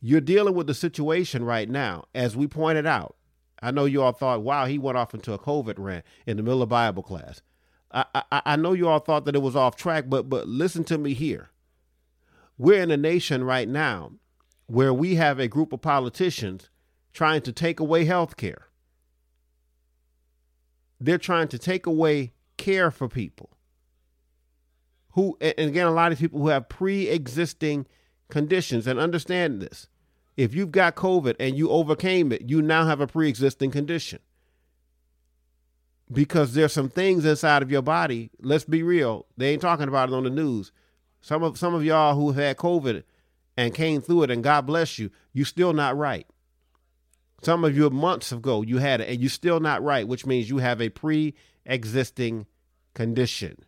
You're 0.01 0.21
dealing 0.21 0.55
with 0.55 0.65
the 0.65 0.73
situation 0.73 1.43
right 1.43 1.69
now, 1.69 2.05
as 2.15 2.35
we 2.35 2.47
pointed 2.47 2.87
out. 2.87 3.15
I 3.61 3.71
know 3.71 3.85
you 3.85 4.01
all 4.01 4.13
thought, 4.13 4.41
wow, 4.41 4.65
he 4.65 4.79
went 4.79 4.97
off 4.97 5.13
into 5.13 5.33
a 5.33 5.39
COVID 5.39 5.75
rant 5.77 6.05
in 6.25 6.37
the 6.37 6.43
middle 6.43 6.63
of 6.63 6.69
Bible 6.69 7.03
class. 7.03 7.41
I, 7.91 8.05
I, 8.15 8.41
I 8.45 8.55
know 8.55 8.73
you 8.73 8.87
all 8.87 8.99
thought 8.99 9.25
that 9.25 9.35
it 9.35 9.41
was 9.41 9.55
off 9.55 9.75
track, 9.75 10.05
but 10.07 10.29
but 10.29 10.47
listen 10.47 10.83
to 10.85 10.97
me 10.97 11.13
here. 11.13 11.49
We're 12.59 12.83
in 12.83 12.91
a 12.91 12.97
nation 12.97 13.45
right 13.45 13.69
now 13.69 14.11
where 14.67 14.93
we 14.93 15.15
have 15.15 15.39
a 15.39 15.47
group 15.47 15.71
of 15.71 15.81
politicians 15.81 16.69
trying 17.13 17.41
to 17.43 17.53
take 17.53 17.79
away 17.79 18.03
health 18.03 18.35
care. 18.35 18.67
They're 20.99 21.17
trying 21.17 21.47
to 21.47 21.57
take 21.57 21.85
away 21.85 22.33
care 22.57 22.91
for 22.91 23.07
people 23.07 23.51
who, 25.11 25.37
and 25.39 25.69
again, 25.69 25.87
a 25.87 25.91
lot 25.91 26.11
of 26.11 26.19
people 26.19 26.41
who 26.41 26.49
have 26.49 26.67
pre 26.67 27.07
existing 27.07 27.87
conditions 28.27 28.87
and 28.87 28.99
understand 28.99 29.61
this. 29.61 29.87
If 30.35 30.53
you've 30.53 30.71
got 30.71 30.95
COVID 30.95 31.35
and 31.39 31.57
you 31.57 31.69
overcame 31.69 32.33
it, 32.33 32.49
you 32.49 32.61
now 32.61 32.85
have 32.85 32.99
a 32.99 33.07
pre 33.07 33.29
existing 33.29 33.71
condition. 33.71 34.19
Because 36.11 36.55
there's 36.55 36.73
some 36.73 36.89
things 36.89 37.23
inside 37.23 37.61
of 37.61 37.71
your 37.71 37.83
body, 37.83 38.31
let's 38.41 38.65
be 38.65 38.83
real, 38.83 39.27
they 39.37 39.53
ain't 39.53 39.61
talking 39.61 39.87
about 39.87 40.09
it 40.09 40.15
on 40.15 40.25
the 40.25 40.29
news 40.29 40.73
some 41.21 41.43
of 41.43 41.57
some 41.57 41.73
of 41.73 41.83
y'all 41.83 42.15
who 42.15 42.31
had 42.31 42.57
COVID 42.57 43.03
and 43.57 43.73
came 43.73 44.01
through 44.01 44.23
it, 44.23 44.31
and 44.31 44.43
God 44.43 44.65
bless 44.65 44.99
you, 44.99 45.09
you 45.33 45.43
still 45.43 45.73
not 45.73 45.97
right. 45.97 46.25
Some 47.41 47.63
of 47.63 47.75
you 47.75 47.89
months 47.89 48.31
ago 48.31 48.61
you 48.61 48.77
had 48.77 49.01
it, 49.01 49.09
and 49.09 49.19
you're 49.19 49.29
still 49.29 49.59
not 49.59 49.83
right, 49.83 50.07
which 50.07 50.25
means 50.25 50.49
you 50.49 50.57
have 50.57 50.81
a 50.81 50.89
pre-existing 50.89 52.45
condition. 52.93 53.63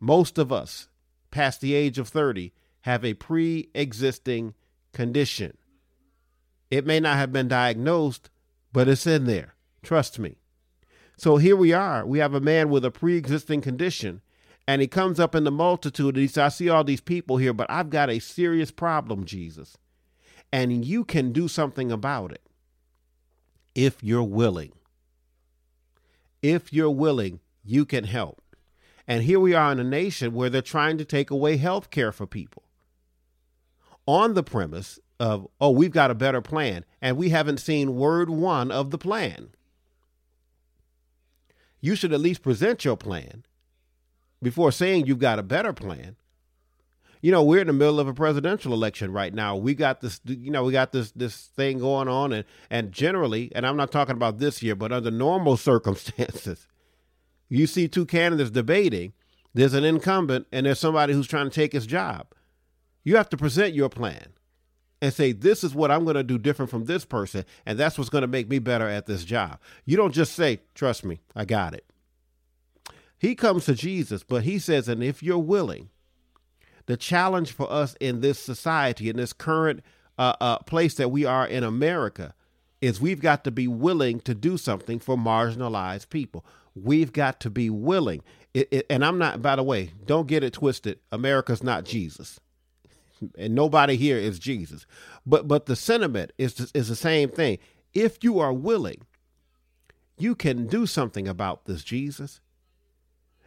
Most 0.00 0.38
of 0.38 0.52
us, 0.52 0.88
past 1.30 1.60
the 1.60 1.74
age 1.74 1.98
of 1.98 2.08
30, 2.08 2.52
have 2.82 3.04
a 3.04 3.14
pre-existing 3.14 4.54
condition. 4.92 5.56
It 6.70 6.86
may 6.86 7.00
not 7.00 7.16
have 7.16 7.32
been 7.32 7.48
diagnosed, 7.48 8.30
but 8.72 8.88
it's 8.88 9.06
in 9.06 9.26
there. 9.26 9.54
Trust 9.82 10.18
me. 10.18 10.38
So 11.16 11.36
here 11.36 11.56
we 11.56 11.72
are. 11.72 12.04
We 12.06 12.18
have 12.18 12.34
a 12.34 12.40
man 12.40 12.70
with 12.70 12.84
a 12.84 12.90
pre 12.90 13.16
existing 13.16 13.60
condition, 13.60 14.22
and 14.72 14.80
he 14.80 14.88
comes 14.88 15.20
up 15.20 15.34
in 15.34 15.44
the 15.44 15.50
multitude 15.50 16.14
and 16.14 16.22
he 16.22 16.26
says, 16.26 16.38
I 16.38 16.48
see 16.48 16.70
all 16.70 16.82
these 16.82 17.02
people 17.02 17.36
here, 17.36 17.52
but 17.52 17.70
I've 17.70 17.90
got 17.90 18.08
a 18.08 18.20
serious 18.20 18.70
problem, 18.70 19.26
Jesus. 19.26 19.76
And 20.50 20.82
you 20.82 21.04
can 21.04 21.30
do 21.30 21.46
something 21.46 21.92
about 21.92 22.32
it 22.32 22.40
if 23.74 24.02
you're 24.02 24.22
willing. 24.22 24.72
If 26.40 26.72
you're 26.72 26.88
willing, 26.88 27.40
you 27.62 27.84
can 27.84 28.04
help. 28.04 28.40
And 29.06 29.24
here 29.24 29.38
we 29.38 29.52
are 29.52 29.72
in 29.72 29.78
a 29.78 29.84
nation 29.84 30.32
where 30.32 30.48
they're 30.48 30.62
trying 30.62 30.96
to 30.96 31.04
take 31.04 31.30
away 31.30 31.58
health 31.58 31.90
care 31.90 32.10
for 32.10 32.26
people 32.26 32.62
on 34.06 34.32
the 34.32 34.42
premise 34.42 34.98
of, 35.20 35.48
oh, 35.60 35.70
we've 35.72 35.90
got 35.90 36.10
a 36.10 36.14
better 36.14 36.40
plan. 36.40 36.86
And 37.02 37.18
we 37.18 37.28
haven't 37.28 37.60
seen 37.60 37.94
word 37.94 38.30
one 38.30 38.70
of 38.70 38.90
the 38.90 38.96
plan. 38.96 39.50
You 41.82 41.94
should 41.94 42.14
at 42.14 42.20
least 42.20 42.40
present 42.40 42.86
your 42.86 42.96
plan 42.96 43.44
before 44.42 44.72
saying 44.72 45.06
you've 45.06 45.18
got 45.18 45.38
a 45.38 45.42
better 45.42 45.72
plan. 45.72 46.16
You 47.20 47.30
know, 47.30 47.44
we're 47.44 47.60
in 47.60 47.68
the 47.68 47.72
middle 47.72 48.00
of 48.00 48.08
a 48.08 48.14
presidential 48.14 48.72
election 48.72 49.12
right 49.12 49.32
now. 49.32 49.54
We 49.54 49.74
got 49.74 50.00
this, 50.00 50.20
you 50.24 50.50
know, 50.50 50.64
we 50.64 50.72
got 50.72 50.90
this 50.90 51.12
this 51.12 51.50
thing 51.56 51.78
going 51.78 52.08
on, 52.08 52.32
and 52.32 52.44
and 52.68 52.90
generally, 52.90 53.52
and 53.54 53.64
I'm 53.64 53.76
not 53.76 53.92
talking 53.92 54.16
about 54.16 54.38
this 54.38 54.62
year, 54.62 54.74
but 54.74 54.90
under 54.90 55.10
normal 55.10 55.56
circumstances, 55.68 56.66
you 57.48 57.66
see 57.66 57.86
two 57.86 58.06
candidates 58.06 58.50
debating. 58.50 59.12
There's 59.54 59.74
an 59.74 59.84
incumbent, 59.84 60.46
and 60.50 60.66
there's 60.66 60.80
somebody 60.80 61.12
who's 61.12 61.28
trying 61.28 61.48
to 61.48 61.54
take 61.54 61.72
his 61.72 61.86
job. 61.86 62.28
You 63.04 63.16
have 63.16 63.28
to 63.30 63.36
present 63.36 63.74
your 63.74 63.88
plan 63.88 64.32
and 65.02 65.12
say, 65.12 65.32
This 65.32 65.62
is 65.62 65.74
what 65.74 65.90
I'm 65.90 66.04
going 66.04 66.16
to 66.16 66.22
do 66.22 66.38
different 66.38 66.70
from 66.70 66.86
this 66.86 67.04
person, 67.04 67.44
and 67.66 67.78
that's 67.78 67.98
what's 67.98 68.08
going 68.08 68.22
to 68.22 68.28
make 68.28 68.48
me 68.48 68.58
better 68.58 68.88
at 68.88 69.06
this 69.06 69.24
job. 69.24 69.58
You 69.84 69.96
don't 69.96 70.14
just 70.14 70.32
say, 70.32 70.60
Trust 70.74 71.04
me, 71.04 71.20
I 71.36 71.44
got 71.44 71.74
it. 71.74 71.91
He 73.22 73.36
comes 73.36 73.66
to 73.66 73.76
Jesus, 73.76 74.24
but 74.24 74.42
he 74.42 74.58
says, 74.58 74.88
and 74.88 75.00
if 75.00 75.22
you're 75.22 75.38
willing, 75.38 75.90
the 76.86 76.96
challenge 76.96 77.52
for 77.52 77.70
us 77.70 77.94
in 78.00 78.20
this 78.20 78.36
society, 78.36 79.08
in 79.08 79.16
this 79.16 79.32
current 79.32 79.84
uh, 80.18 80.34
uh, 80.40 80.58
place 80.58 80.94
that 80.94 81.12
we 81.12 81.24
are 81.24 81.46
in 81.46 81.62
America, 81.62 82.34
is 82.80 83.00
we've 83.00 83.20
got 83.20 83.44
to 83.44 83.52
be 83.52 83.68
willing 83.68 84.18
to 84.22 84.34
do 84.34 84.58
something 84.58 84.98
for 84.98 85.16
marginalized 85.16 86.10
people. 86.10 86.44
We've 86.74 87.12
got 87.12 87.38
to 87.42 87.48
be 87.48 87.70
willing. 87.70 88.24
It, 88.54 88.66
it, 88.72 88.86
and 88.90 89.04
I'm 89.04 89.18
not, 89.18 89.40
by 89.40 89.54
the 89.54 89.62
way, 89.62 89.92
don't 90.04 90.26
get 90.26 90.42
it 90.42 90.54
twisted. 90.54 90.98
America's 91.12 91.62
not 91.62 91.84
Jesus. 91.84 92.40
And 93.38 93.54
nobody 93.54 93.94
here 93.94 94.18
is 94.18 94.40
Jesus. 94.40 94.84
But 95.24 95.46
but 95.46 95.66
the 95.66 95.76
sentiment 95.76 96.32
is 96.38 96.72
is 96.74 96.88
the 96.88 96.96
same 96.96 97.28
thing. 97.28 97.58
If 97.94 98.24
you 98.24 98.40
are 98.40 98.52
willing, 98.52 99.06
you 100.18 100.34
can 100.34 100.66
do 100.66 100.86
something 100.86 101.28
about 101.28 101.66
this, 101.66 101.84
Jesus. 101.84 102.40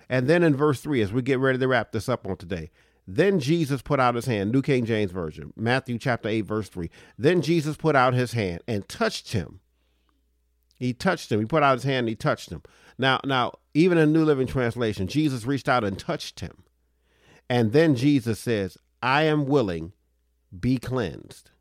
And 0.10 0.28
then 0.28 0.44
in 0.44 0.56
verse 0.56 0.82
3, 0.82 1.02
as 1.02 1.12
we 1.12 1.22
get 1.22 1.40
ready 1.40 1.58
to 1.58 1.68
wrap 1.68 1.92
this 1.92 2.10
up 2.10 2.28
on 2.28 2.38
today, 2.38 2.70
then 3.08 3.40
Jesus 3.40 3.82
put 3.82 4.00
out 4.00 4.16
his 4.16 4.26
hand, 4.26 4.52
New 4.52 4.62
King 4.62 4.86
James 4.86 5.12
Version, 5.12 5.54
Matthew 5.56 6.00
chapter 6.00 6.28
8, 6.28 6.42
verse 6.42 6.70
3. 6.70 6.90
Then 7.18 7.42
Jesus 7.42 7.78
put 7.78 7.96
out 7.96 8.14
his 8.14 8.34
hand 8.34 8.62
and 8.68 8.88
touched 8.88 9.34
him. 9.34 9.60
He 10.78 10.94
touched 10.94 11.32
him. 11.32 11.40
He 11.40 11.46
put 11.46 11.64
out 11.64 11.76
his 11.76 11.84
hand 11.84 12.00
and 12.00 12.10
he 12.10 12.16
touched 12.16 12.52
him. 12.52 12.64
Now, 12.98 13.20
now, 13.24 13.54
even 13.74 13.98
in 13.98 14.12
New 14.12 14.26
Living 14.26 14.48
Translation, 14.48 15.08
Jesus 15.08 15.46
reached 15.46 15.70
out 15.70 15.84
and 15.84 15.98
touched 15.98 16.40
him. 16.40 16.64
And 17.50 17.72
then 17.74 17.96
Jesus 17.96 18.40
says, 18.40 18.78
I 19.02 19.24
am 19.24 19.46
willing, 19.46 19.94
be 20.58 20.78
cleansed. 20.78 21.52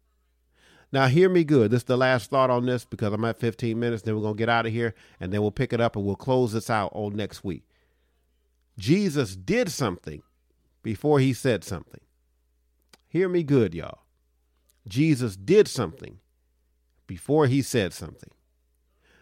Now, 0.90 1.08
hear 1.08 1.28
me 1.28 1.44
good. 1.44 1.70
This 1.72 1.80
is 1.80 1.84
the 1.84 1.96
last 1.96 2.30
thought 2.30 2.50
on 2.50 2.66
this 2.66 2.84
because 2.84 3.12
I'm 3.12 3.24
at 3.24 3.38
15 3.38 3.78
minutes. 3.78 4.02
Then 4.02 4.14
we're 4.14 4.22
going 4.22 4.34
to 4.34 4.38
get 4.38 4.48
out 4.48 4.64
of 4.64 4.72
here 4.72 4.94
and 5.20 5.32
then 5.32 5.42
we'll 5.42 5.50
pick 5.50 5.72
it 5.72 5.80
up 5.80 5.96
and 5.96 6.04
we'll 6.04 6.16
close 6.16 6.52
this 6.52 6.70
out 6.70 6.92
on 6.94 7.16
next 7.16 7.44
week. 7.44 7.64
Jesus 8.78 9.36
did 9.36 9.70
something 9.70 10.22
before 10.82 11.20
he 11.20 11.32
said 11.32 11.64
something. 11.64 12.00
Hear 13.08 13.28
me 13.28 13.42
good, 13.42 13.74
y'all. 13.74 14.00
Jesus 14.86 15.36
did 15.36 15.68
something 15.68 16.18
before 17.06 17.46
he 17.46 17.62
said 17.62 17.92
something. 17.92 18.30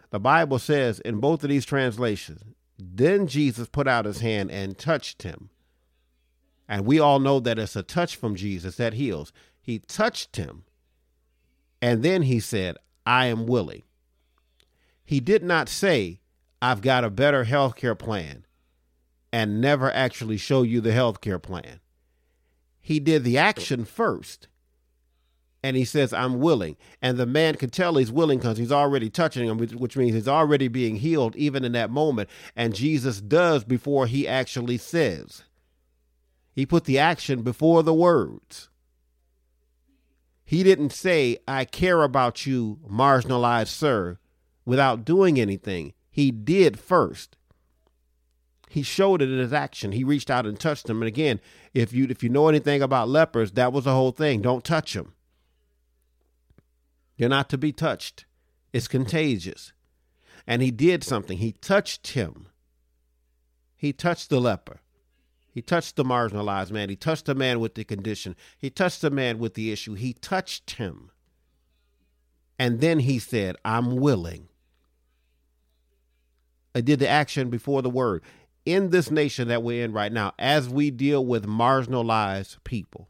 The 0.09 0.19
Bible 0.19 0.59
says 0.59 0.99
in 0.99 1.19
both 1.19 1.43
of 1.43 1.49
these 1.49 1.65
translations, 1.65 2.41
then 2.77 3.27
Jesus 3.27 3.67
put 3.67 3.87
out 3.87 4.05
his 4.05 4.19
hand 4.19 4.51
and 4.51 4.77
touched 4.77 5.23
him. 5.23 5.49
And 6.67 6.85
we 6.85 6.99
all 6.99 7.19
know 7.19 7.39
that 7.39 7.59
it's 7.59 7.75
a 7.75 7.83
touch 7.83 8.15
from 8.15 8.35
Jesus 8.35 8.77
that 8.77 8.93
heals. 8.93 9.31
He 9.61 9.79
touched 9.79 10.35
him 10.35 10.63
and 11.83 12.01
then 12.01 12.21
he 12.21 12.39
said, 12.39 12.77
I 13.05 13.25
am 13.25 13.45
willing. 13.45 13.83
He 15.03 15.19
did 15.19 15.43
not 15.43 15.67
say, 15.67 16.21
I've 16.61 16.79
got 16.79 17.03
a 17.03 17.09
better 17.09 17.43
health 17.43 17.75
care 17.75 17.93
plan 17.93 18.45
and 19.33 19.59
never 19.59 19.91
actually 19.91 20.37
show 20.37 20.61
you 20.61 20.79
the 20.79 20.91
health 20.91 21.19
care 21.19 21.39
plan. 21.39 21.79
He 22.79 22.99
did 22.99 23.23
the 23.23 23.39
action 23.39 23.83
first. 23.83 24.47
And 25.63 25.75
he 25.75 25.85
says, 25.85 26.13
I'm 26.13 26.39
willing. 26.39 26.77
And 27.01 27.17
the 27.17 27.25
man 27.25 27.55
can 27.55 27.71
tell 27.71 27.95
he's 27.95 28.11
willing 28.11 28.37
because 28.37 28.59
he's 28.59 28.71
already 28.71 29.09
touching 29.09 29.47
him, 29.47 29.57
which 29.57 29.97
means 29.97 30.13
he's 30.13 30.27
already 30.27 30.67
being 30.67 30.97
healed 30.97 31.35
even 31.35 31.63
in 31.63 31.71
that 31.71 31.89
moment. 31.89 32.29
And 32.55 32.75
Jesus 32.75 33.21
does 33.21 33.63
before 33.63 34.05
he 34.05 34.27
actually 34.27 34.77
says. 34.77 35.43
He 36.51 36.65
put 36.67 36.83
the 36.83 36.99
action 36.99 37.41
before 37.41 37.81
the 37.81 37.93
words. 37.93 38.69
He 40.45 40.61
didn't 40.61 40.91
say, 40.91 41.39
I 41.47 41.65
care 41.65 42.03
about 42.03 42.45
you, 42.45 42.79
marginalized 42.87 43.67
sir, 43.69 44.19
without 44.63 45.05
doing 45.05 45.39
anything. 45.39 45.93
He 46.11 46.29
did 46.29 46.77
first. 46.77 47.37
He 48.73 48.81
showed 48.81 49.21
it 49.21 49.29
in 49.29 49.37
his 49.37 49.53
action. 49.53 49.91
He 49.91 50.03
reached 50.03 50.31
out 50.31 50.47
and 50.47 50.59
touched 50.59 50.89
him. 50.89 51.03
And 51.03 51.07
again, 51.07 51.39
if 51.75 51.93
you 51.93 52.07
if 52.09 52.23
you 52.23 52.29
know 52.29 52.47
anything 52.47 52.81
about 52.81 53.07
lepers, 53.07 53.51
that 53.51 53.71
was 53.71 53.83
the 53.83 53.93
whole 53.93 54.09
thing. 54.09 54.41
Don't 54.41 54.63
touch 54.63 54.93
them. 54.93 55.13
You're 57.15 57.29
not 57.29 57.51
to 57.51 57.57
be 57.59 57.71
touched. 57.71 58.25
It's 58.73 58.87
contagious. 58.87 59.73
And 60.47 60.63
he 60.63 60.71
did 60.71 61.03
something. 61.03 61.37
He 61.37 61.51
touched 61.51 62.13
him. 62.13 62.47
He 63.75 63.93
touched 63.93 64.31
the 64.31 64.41
leper. 64.41 64.79
He 65.51 65.61
touched 65.61 65.95
the 65.95 66.03
marginalized 66.03 66.71
man. 66.71 66.89
He 66.89 66.95
touched 66.95 67.25
the 67.25 67.35
man 67.35 67.59
with 67.59 67.75
the 67.75 67.83
condition. 67.83 68.35
He 68.57 68.71
touched 68.71 69.01
the 69.01 69.11
man 69.11 69.37
with 69.37 69.53
the 69.53 69.71
issue. 69.71 69.93
He 69.93 70.13
touched 70.13 70.71
him. 70.71 71.11
And 72.57 72.81
then 72.81 72.97
he 72.97 73.19
said, 73.19 73.55
I'm 73.63 73.97
willing. 73.97 74.47
I 76.73 76.81
did 76.81 76.97
the 76.97 77.07
action 77.07 77.51
before 77.51 77.83
the 77.83 77.89
word. 77.91 78.23
In 78.65 78.91
this 78.91 79.11
nation 79.11 79.49
that 79.49 79.63
we're 79.63 79.83
in 79.83 79.91
right 79.91 80.11
now, 80.11 80.33
as 80.39 80.69
we 80.69 80.89
deal 80.89 81.25
with 81.25 81.45
marginalized 81.45 82.57
people, 82.63 83.09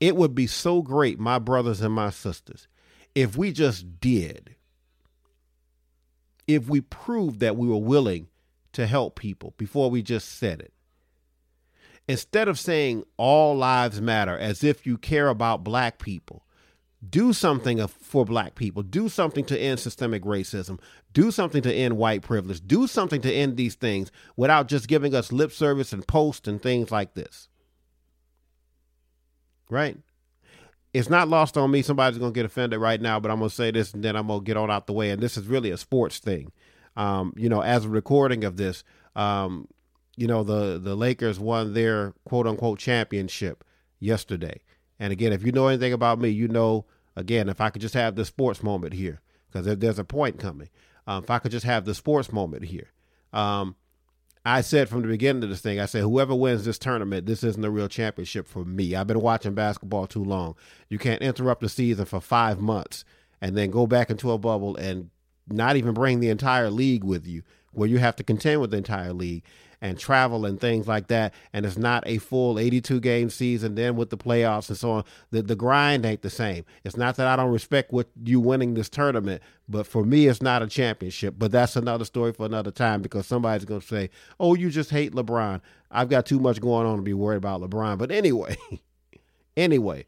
it 0.00 0.16
would 0.16 0.34
be 0.34 0.46
so 0.46 0.82
great, 0.82 1.18
my 1.18 1.38
brothers 1.38 1.80
and 1.80 1.94
my 1.94 2.10
sisters, 2.10 2.68
if 3.14 3.36
we 3.36 3.52
just 3.52 4.00
did, 4.00 4.54
if 6.46 6.68
we 6.68 6.80
proved 6.80 7.40
that 7.40 7.56
we 7.56 7.66
were 7.66 7.78
willing 7.78 8.28
to 8.72 8.86
help 8.86 9.18
people 9.18 9.54
before 9.56 9.90
we 9.90 10.02
just 10.02 10.28
said 10.38 10.60
it. 10.60 10.72
Instead 12.06 12.48
of 12.48 12.58
saying 12.58 13.02
all 13.16 13.56
lives 13.56 14.00
matter 14.00 14.36
as 14.36 14.62
if 14.62 14.86
you 14.86 14.98
care 14.98 15.28
about 15.28 15.64
black 15.64 15.98
people, 15.98 16.44
do 17.10 17.32
something 17.32 17.86
for 17.86 18.24
black 18.24 18.54
people. 18.54 18.82
Do 18.82 19.08
something 19.08 19.44
to 19.46 19.58
end 19.58 19.80
systemic 19.80 20.22
racism. 20.22 20.78
Do 21.12 21.30
something 21.30 21.62
to 21.62 21.72
end 21.72 21.96
white 21.96 22.22
privilege. 22.22 22.66
Do 22.66 22.86
something 22.86 23.20
to 23.22 23.32
end 23.32 23.56
these 23.56 23.74
things 23.74 24.10
without 24.36 24.68
just 24.68 24.88
giving 24.88 25.14
us 25.14 25.32
lip 25.32 25.52
service 25.52 25.92
and 25.92 26.06
posts 26.06 26.48
and 26.48 26.62
things 26.62 26.90
like 26.90 27.14
this. 27.14 27.48
Right? 29.70 29.98
It's 30.92 31.10
not 31.10 31.28
lost 31.28 31.56
on 31.56 31.70
me. 31.70 31.82
Somebody's 31.82 32.18
going 32.18 32.32
to 32.32 32.38
get 32.38 32.46
offended 32.46 32.80
right 32.80 33.00
now, 33.00 33.18
but 33.18 33.30
I'm 33.30 33.38
going 33.38 33.50
to 33.50 33.54
say 33.54 33.70
this 33.70 33.92
and 33.94 34.04
then 34.04 34.14
I'm 34.14 34.28
going 34.28 34.40
to 34.40 34.44
get 34.44 34.56
on 34.56 34.70
out 34.70 34.86
the 34.86 34.92
way. 34.92 35.10
And 35.10 35.20
this 35.20 35.36
is 35.36 35.46
really 35.46 35.70
a 35.70 35.76
sports 35.76 36.18
thing. 36.18 36.52
Um, 36.96 37.32
you 37.36 37.48
know, 37.48 37.60
as 37.60 37.84
a 37.84 37.88
recording 37.88 38.44
of 38.44 38.56
this, 38.56 38.84
um, 39.16 39.66
you 40.16 40.26
know 40.26 40.44
the 40.44 40.78
the 40.78 40.94
Lakers 40.94 41.40
won 41.40 41.74
their 41.74 42.14
quote 42.24 42.46
unquote 42.46 42.78
championship 42.78 43.64
yesterday. 43.98 44.60
And 44.98 45.12
again, 45.12 45.32
if 45.32 45.44
you 45.44 45.52
know 45.52 45.66
anything 45.66 45.92
about 45.92 46.20
me, 46.20 46.28
you 46.28 46.48
know 46.48 46.86
again 47.16 47.48
if 47.48 47.60
I 47.60 47.70
could 47.70 47.82
just 47.82 47.94
have 47.94 48.14
the 48.14 48.24
sports 48.24 48.62
moment 48.62 48.94
here 48.94 49.20
because 49.50 49.78
there's 49.78 49.98
a 49.98 50.04
point 50.04 50.38
coming. 50.38 50.68
Um, 51.06 51.22
if 51.22 51.30
I 51.30 51.38
could 51.38 51.52
just 51.52 51.66
have 51.66 51.84
the 51.84 51.94
sports 51.94 52.32
moment 52.32 52.64
here. 52.64 52.90
Um, 53.32 53.76
I 54.46 54.60
said 54.60 54.88
from 54.88 55.02
the 55.02 55.08
beginning 55.08 55.42
of 55.42 55.48
this 55.48 55.60
thing, 55.60 55.80
I 55.80 55.86
said, 55.86 56.02
whoever 56.02 56.34
wins 56.34 56.64
this 56.64 56.78
tournament, 56.78 57.26
this 57.26 57.42
isn't 57.42 57.64
a 57.64 57.70
real 57.70 57.88
championship 57.88 58.46
for 58.46 58.64
me. 58.64 58.94
I've 58.94 59.06
been 59.06 59.20
watching 59.20 59.54
basketball 59.54 60.06
too 60.06 60.22
long. 60.22 60.54
You 60.90 60.98
can't 60.98 61.22
interrupt 61.22 61.62
the 61.62 61.68
season 61.68 62.04
for 62.04 62.20
five 62.20 62.60
months 62.60 63.04
and 63.40 63.56
then 63.56 63.70
go 63.70 63.86
back 63.86 64.10
into 64.10 64.32
a 64.32 64.38
bubble 64.38 64.76
and 64.76 65.10
not 65.48 65.76
even 65.76 65.94
bring 65.94 66.20
the 66.20 66.28
entire 66.28 66.70
league 66.70 67.04
with 67.04 67.26
you, 67.26 67.42
where 67.76 67.88
you 67.88 67.98
have 67.98 68.16
to 68.16 68.24
contend 68.24 68.60
with 68.60 68.70
the 68.70 68.76
entire 68.76 69.12
league 69.12 69.44
and 69.84 69.98
travel 69.98 70.46
and 70.46 70.58
things 70.58 70.88
like 70.88 71.08
that. 71.08 71.34
And 71.52 71.66
it's 71.66 71.76
not 71.76 72.04
a 72.06 72.16
full 72.16 72.58
82 72.58 73.00
game 73.00 73.28
season, 73.28 73.74
then 73.74 73.96
with 73.96 74.08
the 74.08 74.16
playoffs 74.16 74.70
and 74.70 74.78
so 74.78 74.90
on. 74.92 75.04
The, 75.30 75.42
the 75.42 75.54
grind 75.54 76.06
ain't 76.06 76.22
the 76.22 76.30
same. 76.30 76.64
It's 76.84 76.96
not 76.96 77.16
that 77.16 77.26
I 77.26 77.36
don't 77.36 77.52
respect 77.52 77.92
what 77.92 78.08
you 78.24 78.40
winning 78.40 78.72
this 78.72 78.88
tournament, 78.88 79.42
but 79.68 79.86
for 79.86 80.02
me, 80.02 80.26
it's 80.26 80.40
not 80.40 80.62
a 80.62 80.66
championship. 80.68 81.34
But 81.36 81.52
that's 81.52 81.76
another 81.76 82.06
story 82.06 82.32
for 82.32 82.46
another 82.46 82.70
time 82.70 83.02
because 83.02 83.26
somebody's 83.26 83.66
going 83.66 83.82
to 83.82 83.86
say, 83.86 84.08
oh, 84.40 84.54
you 84.54 84.70
just 84.70 84.88
hate 84.88 85.12
LeBron. 85.12 85.60
I've 85.90 86.08
got 86.08 86.24
too 86.24 86.40
much 86.40 86.62
going 86.62 86.86
on 86.86 86.96
to 86.96 87.02
be 87.02 87.14
worried 87.14 87.36
about 87.36 87.60
LeBron. 87.60 87.98
But 87.98 88.10
anyway, 88.10 88.56
anyway, 89.56 90.06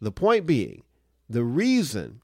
the 0.00 0.12
point 0.12 0.46
being, 0.46 0.82
the 1.28 1.44
reason 1.44 2.22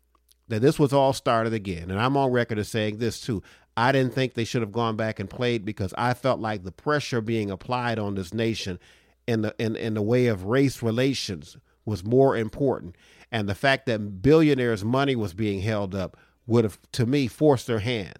that 0.48 0.62
this 0.62 0.78
was 0.78 0.92
all 0.92 1.12
started 1.12 1.52
again, 1.52 1.90
and 1.90 2.00
I'm 2.00 2.16
on 2.16 2.32
record 2.32 2.58
as 2.58 2.68
saying 2.68 2.98
this 2.98 3.20
too. 3.20 3.42
I 3.76 3.92
didn't 3.92 4.14
think 4.14 4.34
they 4.34 4.44
should 4.44 4.62
have 4.62 4.72
gone 4.72 4.96
back 4.96 5.20
and 5.20 5.28
played 5.28 5.64
because 5.64 5.92
I 5.98 6.14
felt 6.14 6.40
like 6.40 6.64
the 6.64 6.72
pressure 6.72 7.20
being 7.20 7.50
applied 7.50 7.98
on 7.98 8.14
this 8.14 8.32
nation 8.32 8.78
in 9.26 9.42
the 9.42 9.54
in, 9.58 9.76
in 9.76 9.94
the 9.94 10.02
way 10.02 10.26
of 10.26 10.44
race 10.44 10.82
relations 10.82 11.56
was 11.84 12.04
more 12.04 12.36
important. 12.36 12.96
And 13.30 13.48
the 13.48 13.54
fact 13.54 13.86
that 13.86 14.22
billionaires' 14.22 14.84
money 14.84 15.16
was 15.16 15.34
being 15.34 15.60
held 15.60 15.94
up 15.94 16.16
would 16.46 16.64
have, 16.64 16.78
to 16.92 17.06
me, 17.06 17.26
forced 17.26 17.66
their 17.66 17.80
hand. 17.80 18.18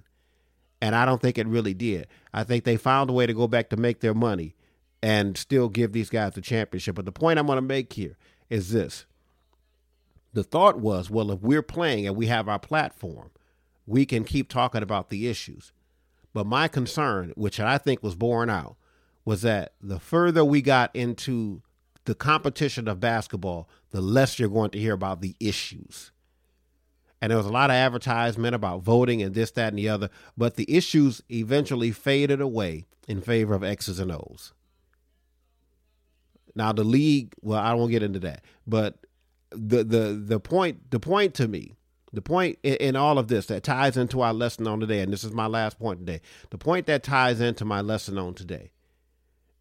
And 0.81 0.95
I 0.95 1.05
don't 1.05 1.23
think 1.23 1.39
it 1.39 1.47
really 1.47 1.75
did. 1.75 2.07
I 2.35 2.45
think 2.45 2.65
they 2.65 2.77
found 2.77 3.09
a 3.09 3.13
way 3.13 3.27
to 3.27 3.33
go 3.33 3.49
back 3.49 3.71
to 3.71 3.77
make 3.77 4.01
their 4.01 4.15
money 4.15 4.55
and 5.03 5.37
still 5.37 5.69
give 5.69 5.93
these 5.93 6.11
guys 6.11 6.35
the 6.35 6.41
championship. 6.41 6.97
But 6.97 7.07
the 7.07 7.13
point 7.13 7.39
I'm 7.39 7.47
going 7.47 7.57
to 7.57 7.63
make 7.63 7.93
here 7.93 8.17
is 8.51 8.73
this. 8.73 9.07
The 10.33 10.45
thought 10.45 10.79
was, 10.79 11.09
well, 11.09 11.31
if 11.31 11.41
we're 11.41 11.63
playing 11.63 12.07
and 12.07 12.17
we 12.17 12.27
have 12.27 12.49
our 12.49 12.59
platform, 12.59 13.31
we 13.87 14.05
can 14.05 14.25
keep 14.25 14.49
talking 14.49 14.83
about 14.83 15.11
the 15.11 15.29
issues. 15.29 15.73
But 16.33 16.47
my 16.47 16.69
concern, 16.69 17.33
which 17.37 17.59
I 17.61 17.79
think 17.79 18.03
was 18.03 18.15
borne 18.15 18.51
out, 18.51 18.77
was 19.25 19.43
that 19.43 19.73
the 19.81 19.99
further 19.99 20.45
we 20.45 20.61
got 20.63 20.95
into 20.95 21.63
the 22.05 22.15
competition 22.15 22.89
of 22.89 23.01
basketball, 23.01 23.69
the 23.91 24.01
less 24.01 24.39
you're 24.39 24.49
going 24.49 24.71
to 24.71 24.79
hear 24.79 24.95
about 24.95 25.21
the 25.21 25.35
issues. 25.41 26.13
And 27.21 27.31
there 27.31 27.39
was 27.39 27.47
a 27.47 27.53
lot 27.53 27.71
of 27.71 27.75
advertisement 27.75 28.55
about 28.55 28.83
voting 28.83 29.23
and 29.23 29.35
this, 29.35 29.51
that, 29.53 29.69
and 29.69 29.79
the 29.79 29.89
other, 29.89 30.11
but 30.37 30.57
the 30.57 30.73
issues 30.73 31.23
eventually 31.31 31.91
faded 31.91 32.41
away 32.41 32.87
in 33.09 33.21
favor 33.21 33.55
of 33.55 33.65
X's 33.65 33.99
and 33.99 34.13
O's. 34.13 34.53
Now 36.55 36.73
the 36.73 36.85
league, 36.85 37.35
well, 37.41 37.61
I 37.61 37.75
won't 37.75 37.91
get 37.91 38.03
into 38.03 38.21
that, 38.21 38.43
but 38.67 38.99
the 39.51 39.85
the 39.85 40.23
the 40.25 40.41
point 40.41 40.91
the 40.91 40.99
point 41.01 41.35
to 41.35 41.49
me 41.49 41.75
the 42.17 42.23
point 42.23 42.59
in, 42.63 42.97
all 42.97 43.19
of 43.19 43.29
this 43.29 43.47
that 43.47 43.63
ties 43.63 43.97
into 43.97 44.23
our 44.23 44.33
lesson 44.33 44.67
on 44.67 44.81
today, 44.81 45.01
and 45.01 45.13
this 45.13 45.23
is 45.23 45.33
my 45.33 45.47
last 45.47 45.79
point 45.79 46.01
today. 46.01 46.23
The 46.51 46.59
point 46.59 46.87
that 46.87 47.03
ties 47.03 47.41
into 47.41 47.65
my 47.65 47.83
lesson 47.83 48.17
on 48.17 48.35
today 48.35 48.73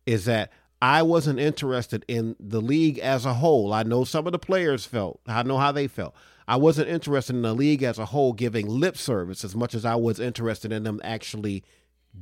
is 0.06 0.26
that 0.26 0.52
I 0.82 1.02
wasn't 1.02 1.40
interested 1.40 2.06
in 2.08 2.36
the 2.40 2.62
league 2.62 2.98
as 3.00 3.26
a 3.26 3.34
whole. 3.34 3.74
I 3.74 3.84
know 3.84 4.06
some 4.06 4.26
of 4.26 4.32
the 4.32 4.40
players 4.40 4.86
felt, 4.86 5.20
I 5.28 5.44
know 5.44 5.58
how 5.58 5.74
they 5.74 5.88
felt. 5.88 6.16
I 6.48 6.56
wasn't 6.56 6.90
interested 6.90 7.36
in 7.36 7.42
the 7.42 7.54
league 7.54 7.84
as 7.84 8.00
a 8.00 8.06
whole 8.06 8.32
giving 8.32 8.68
lip 8.68 8.96
service 8.96 9.44
as 9.44 9.56
much 9.56 9.74
as 9.76 9.84
I 9.84 9.96
was 9.96 10.20
interested 10.20 10.72
in 10.72 10.84
them 10.84 11.02
actually 11.04 11.64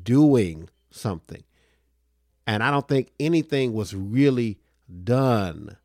doing 0.01 0.69
something. 0.89 1.43
And 2.47 2.63
I 2.63 2.71
don't 2.71 2.87
think 2.87 3.11
anything 3.19 3.73
was 3.73 3.93
really 3.93 4.59
done 5.03 5.77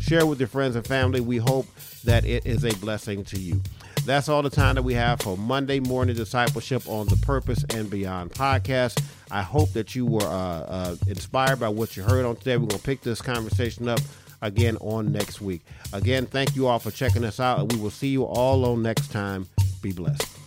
Share 0.00 0.26
with 0.26 0.40
your 0.40 0.48
friends 0.48 0.74
and 0.74 0.84
family. 0.84 1.20
We 1.20 1.36
hope 1.36 1.66
that 2.04 2.24
it 2.24 2.44
is 2.44 2.64
a 2.64 2.74
blessing 2.78 3.22
to 3.26 3.38
you. 3.38 3.62
That's 4.04 4.28
all 4.28 4.42
the 4.42 4.50
time 4.50 4.74
that 4.74 4.82
we 4.82 4.94
have 4.94 5.20
for 5.20 5.36
Monday 5.36 5.78
morning 5.78 6.16
discipleship 6.16 6.88
on 6.88 7.06
the 7.06 7.16
Purpose 7.16 7.64
and 7.70 7.88
Beyond 7.88 8.32
podcast. 8.32 9.00
I 9.30 9.42
hope 9.42 9.72
that 9.74 9.94
you 9.94 10.06
were 10.06 10.24
uh, 10.24 10.26
uh, 10.28 10.96
inspired 11.06 11.60
by 11.60 11.68
what 11.68 11.96
you 11.96 12.02
heard 12.02 12.24
on 12.26 12.34
today. 12.36 12.56
We're 12.56 12.66
going 12.66 12.80
to 12.80 12.84
pick 12.84 13.02
this 13.02 13.22
conversation 13.22 13.88
up 13.88 14.00
again 14.42 14.76
on 14.78 15.12
next 15.12 15.40
week. 15.40 15.62
Again, 15.92 16.26
thank 16.26 16.56
you 16.56 16.66
all 16.66 16.80
for 16.80 16.90
checking 16.90 17.24
us 17.24 17.38
out, 17.38 17.60
and 17.60 17.72
we 17.72 17.78
will 17.80 17.90
see 17.90 18.08
you 18.08 18.24
all 18.24 18.64
on 18.64 18.82
next 18.82 19.12
time. 19.12 19.48
Be 19.80 19.92
blessed. 19.92 20.41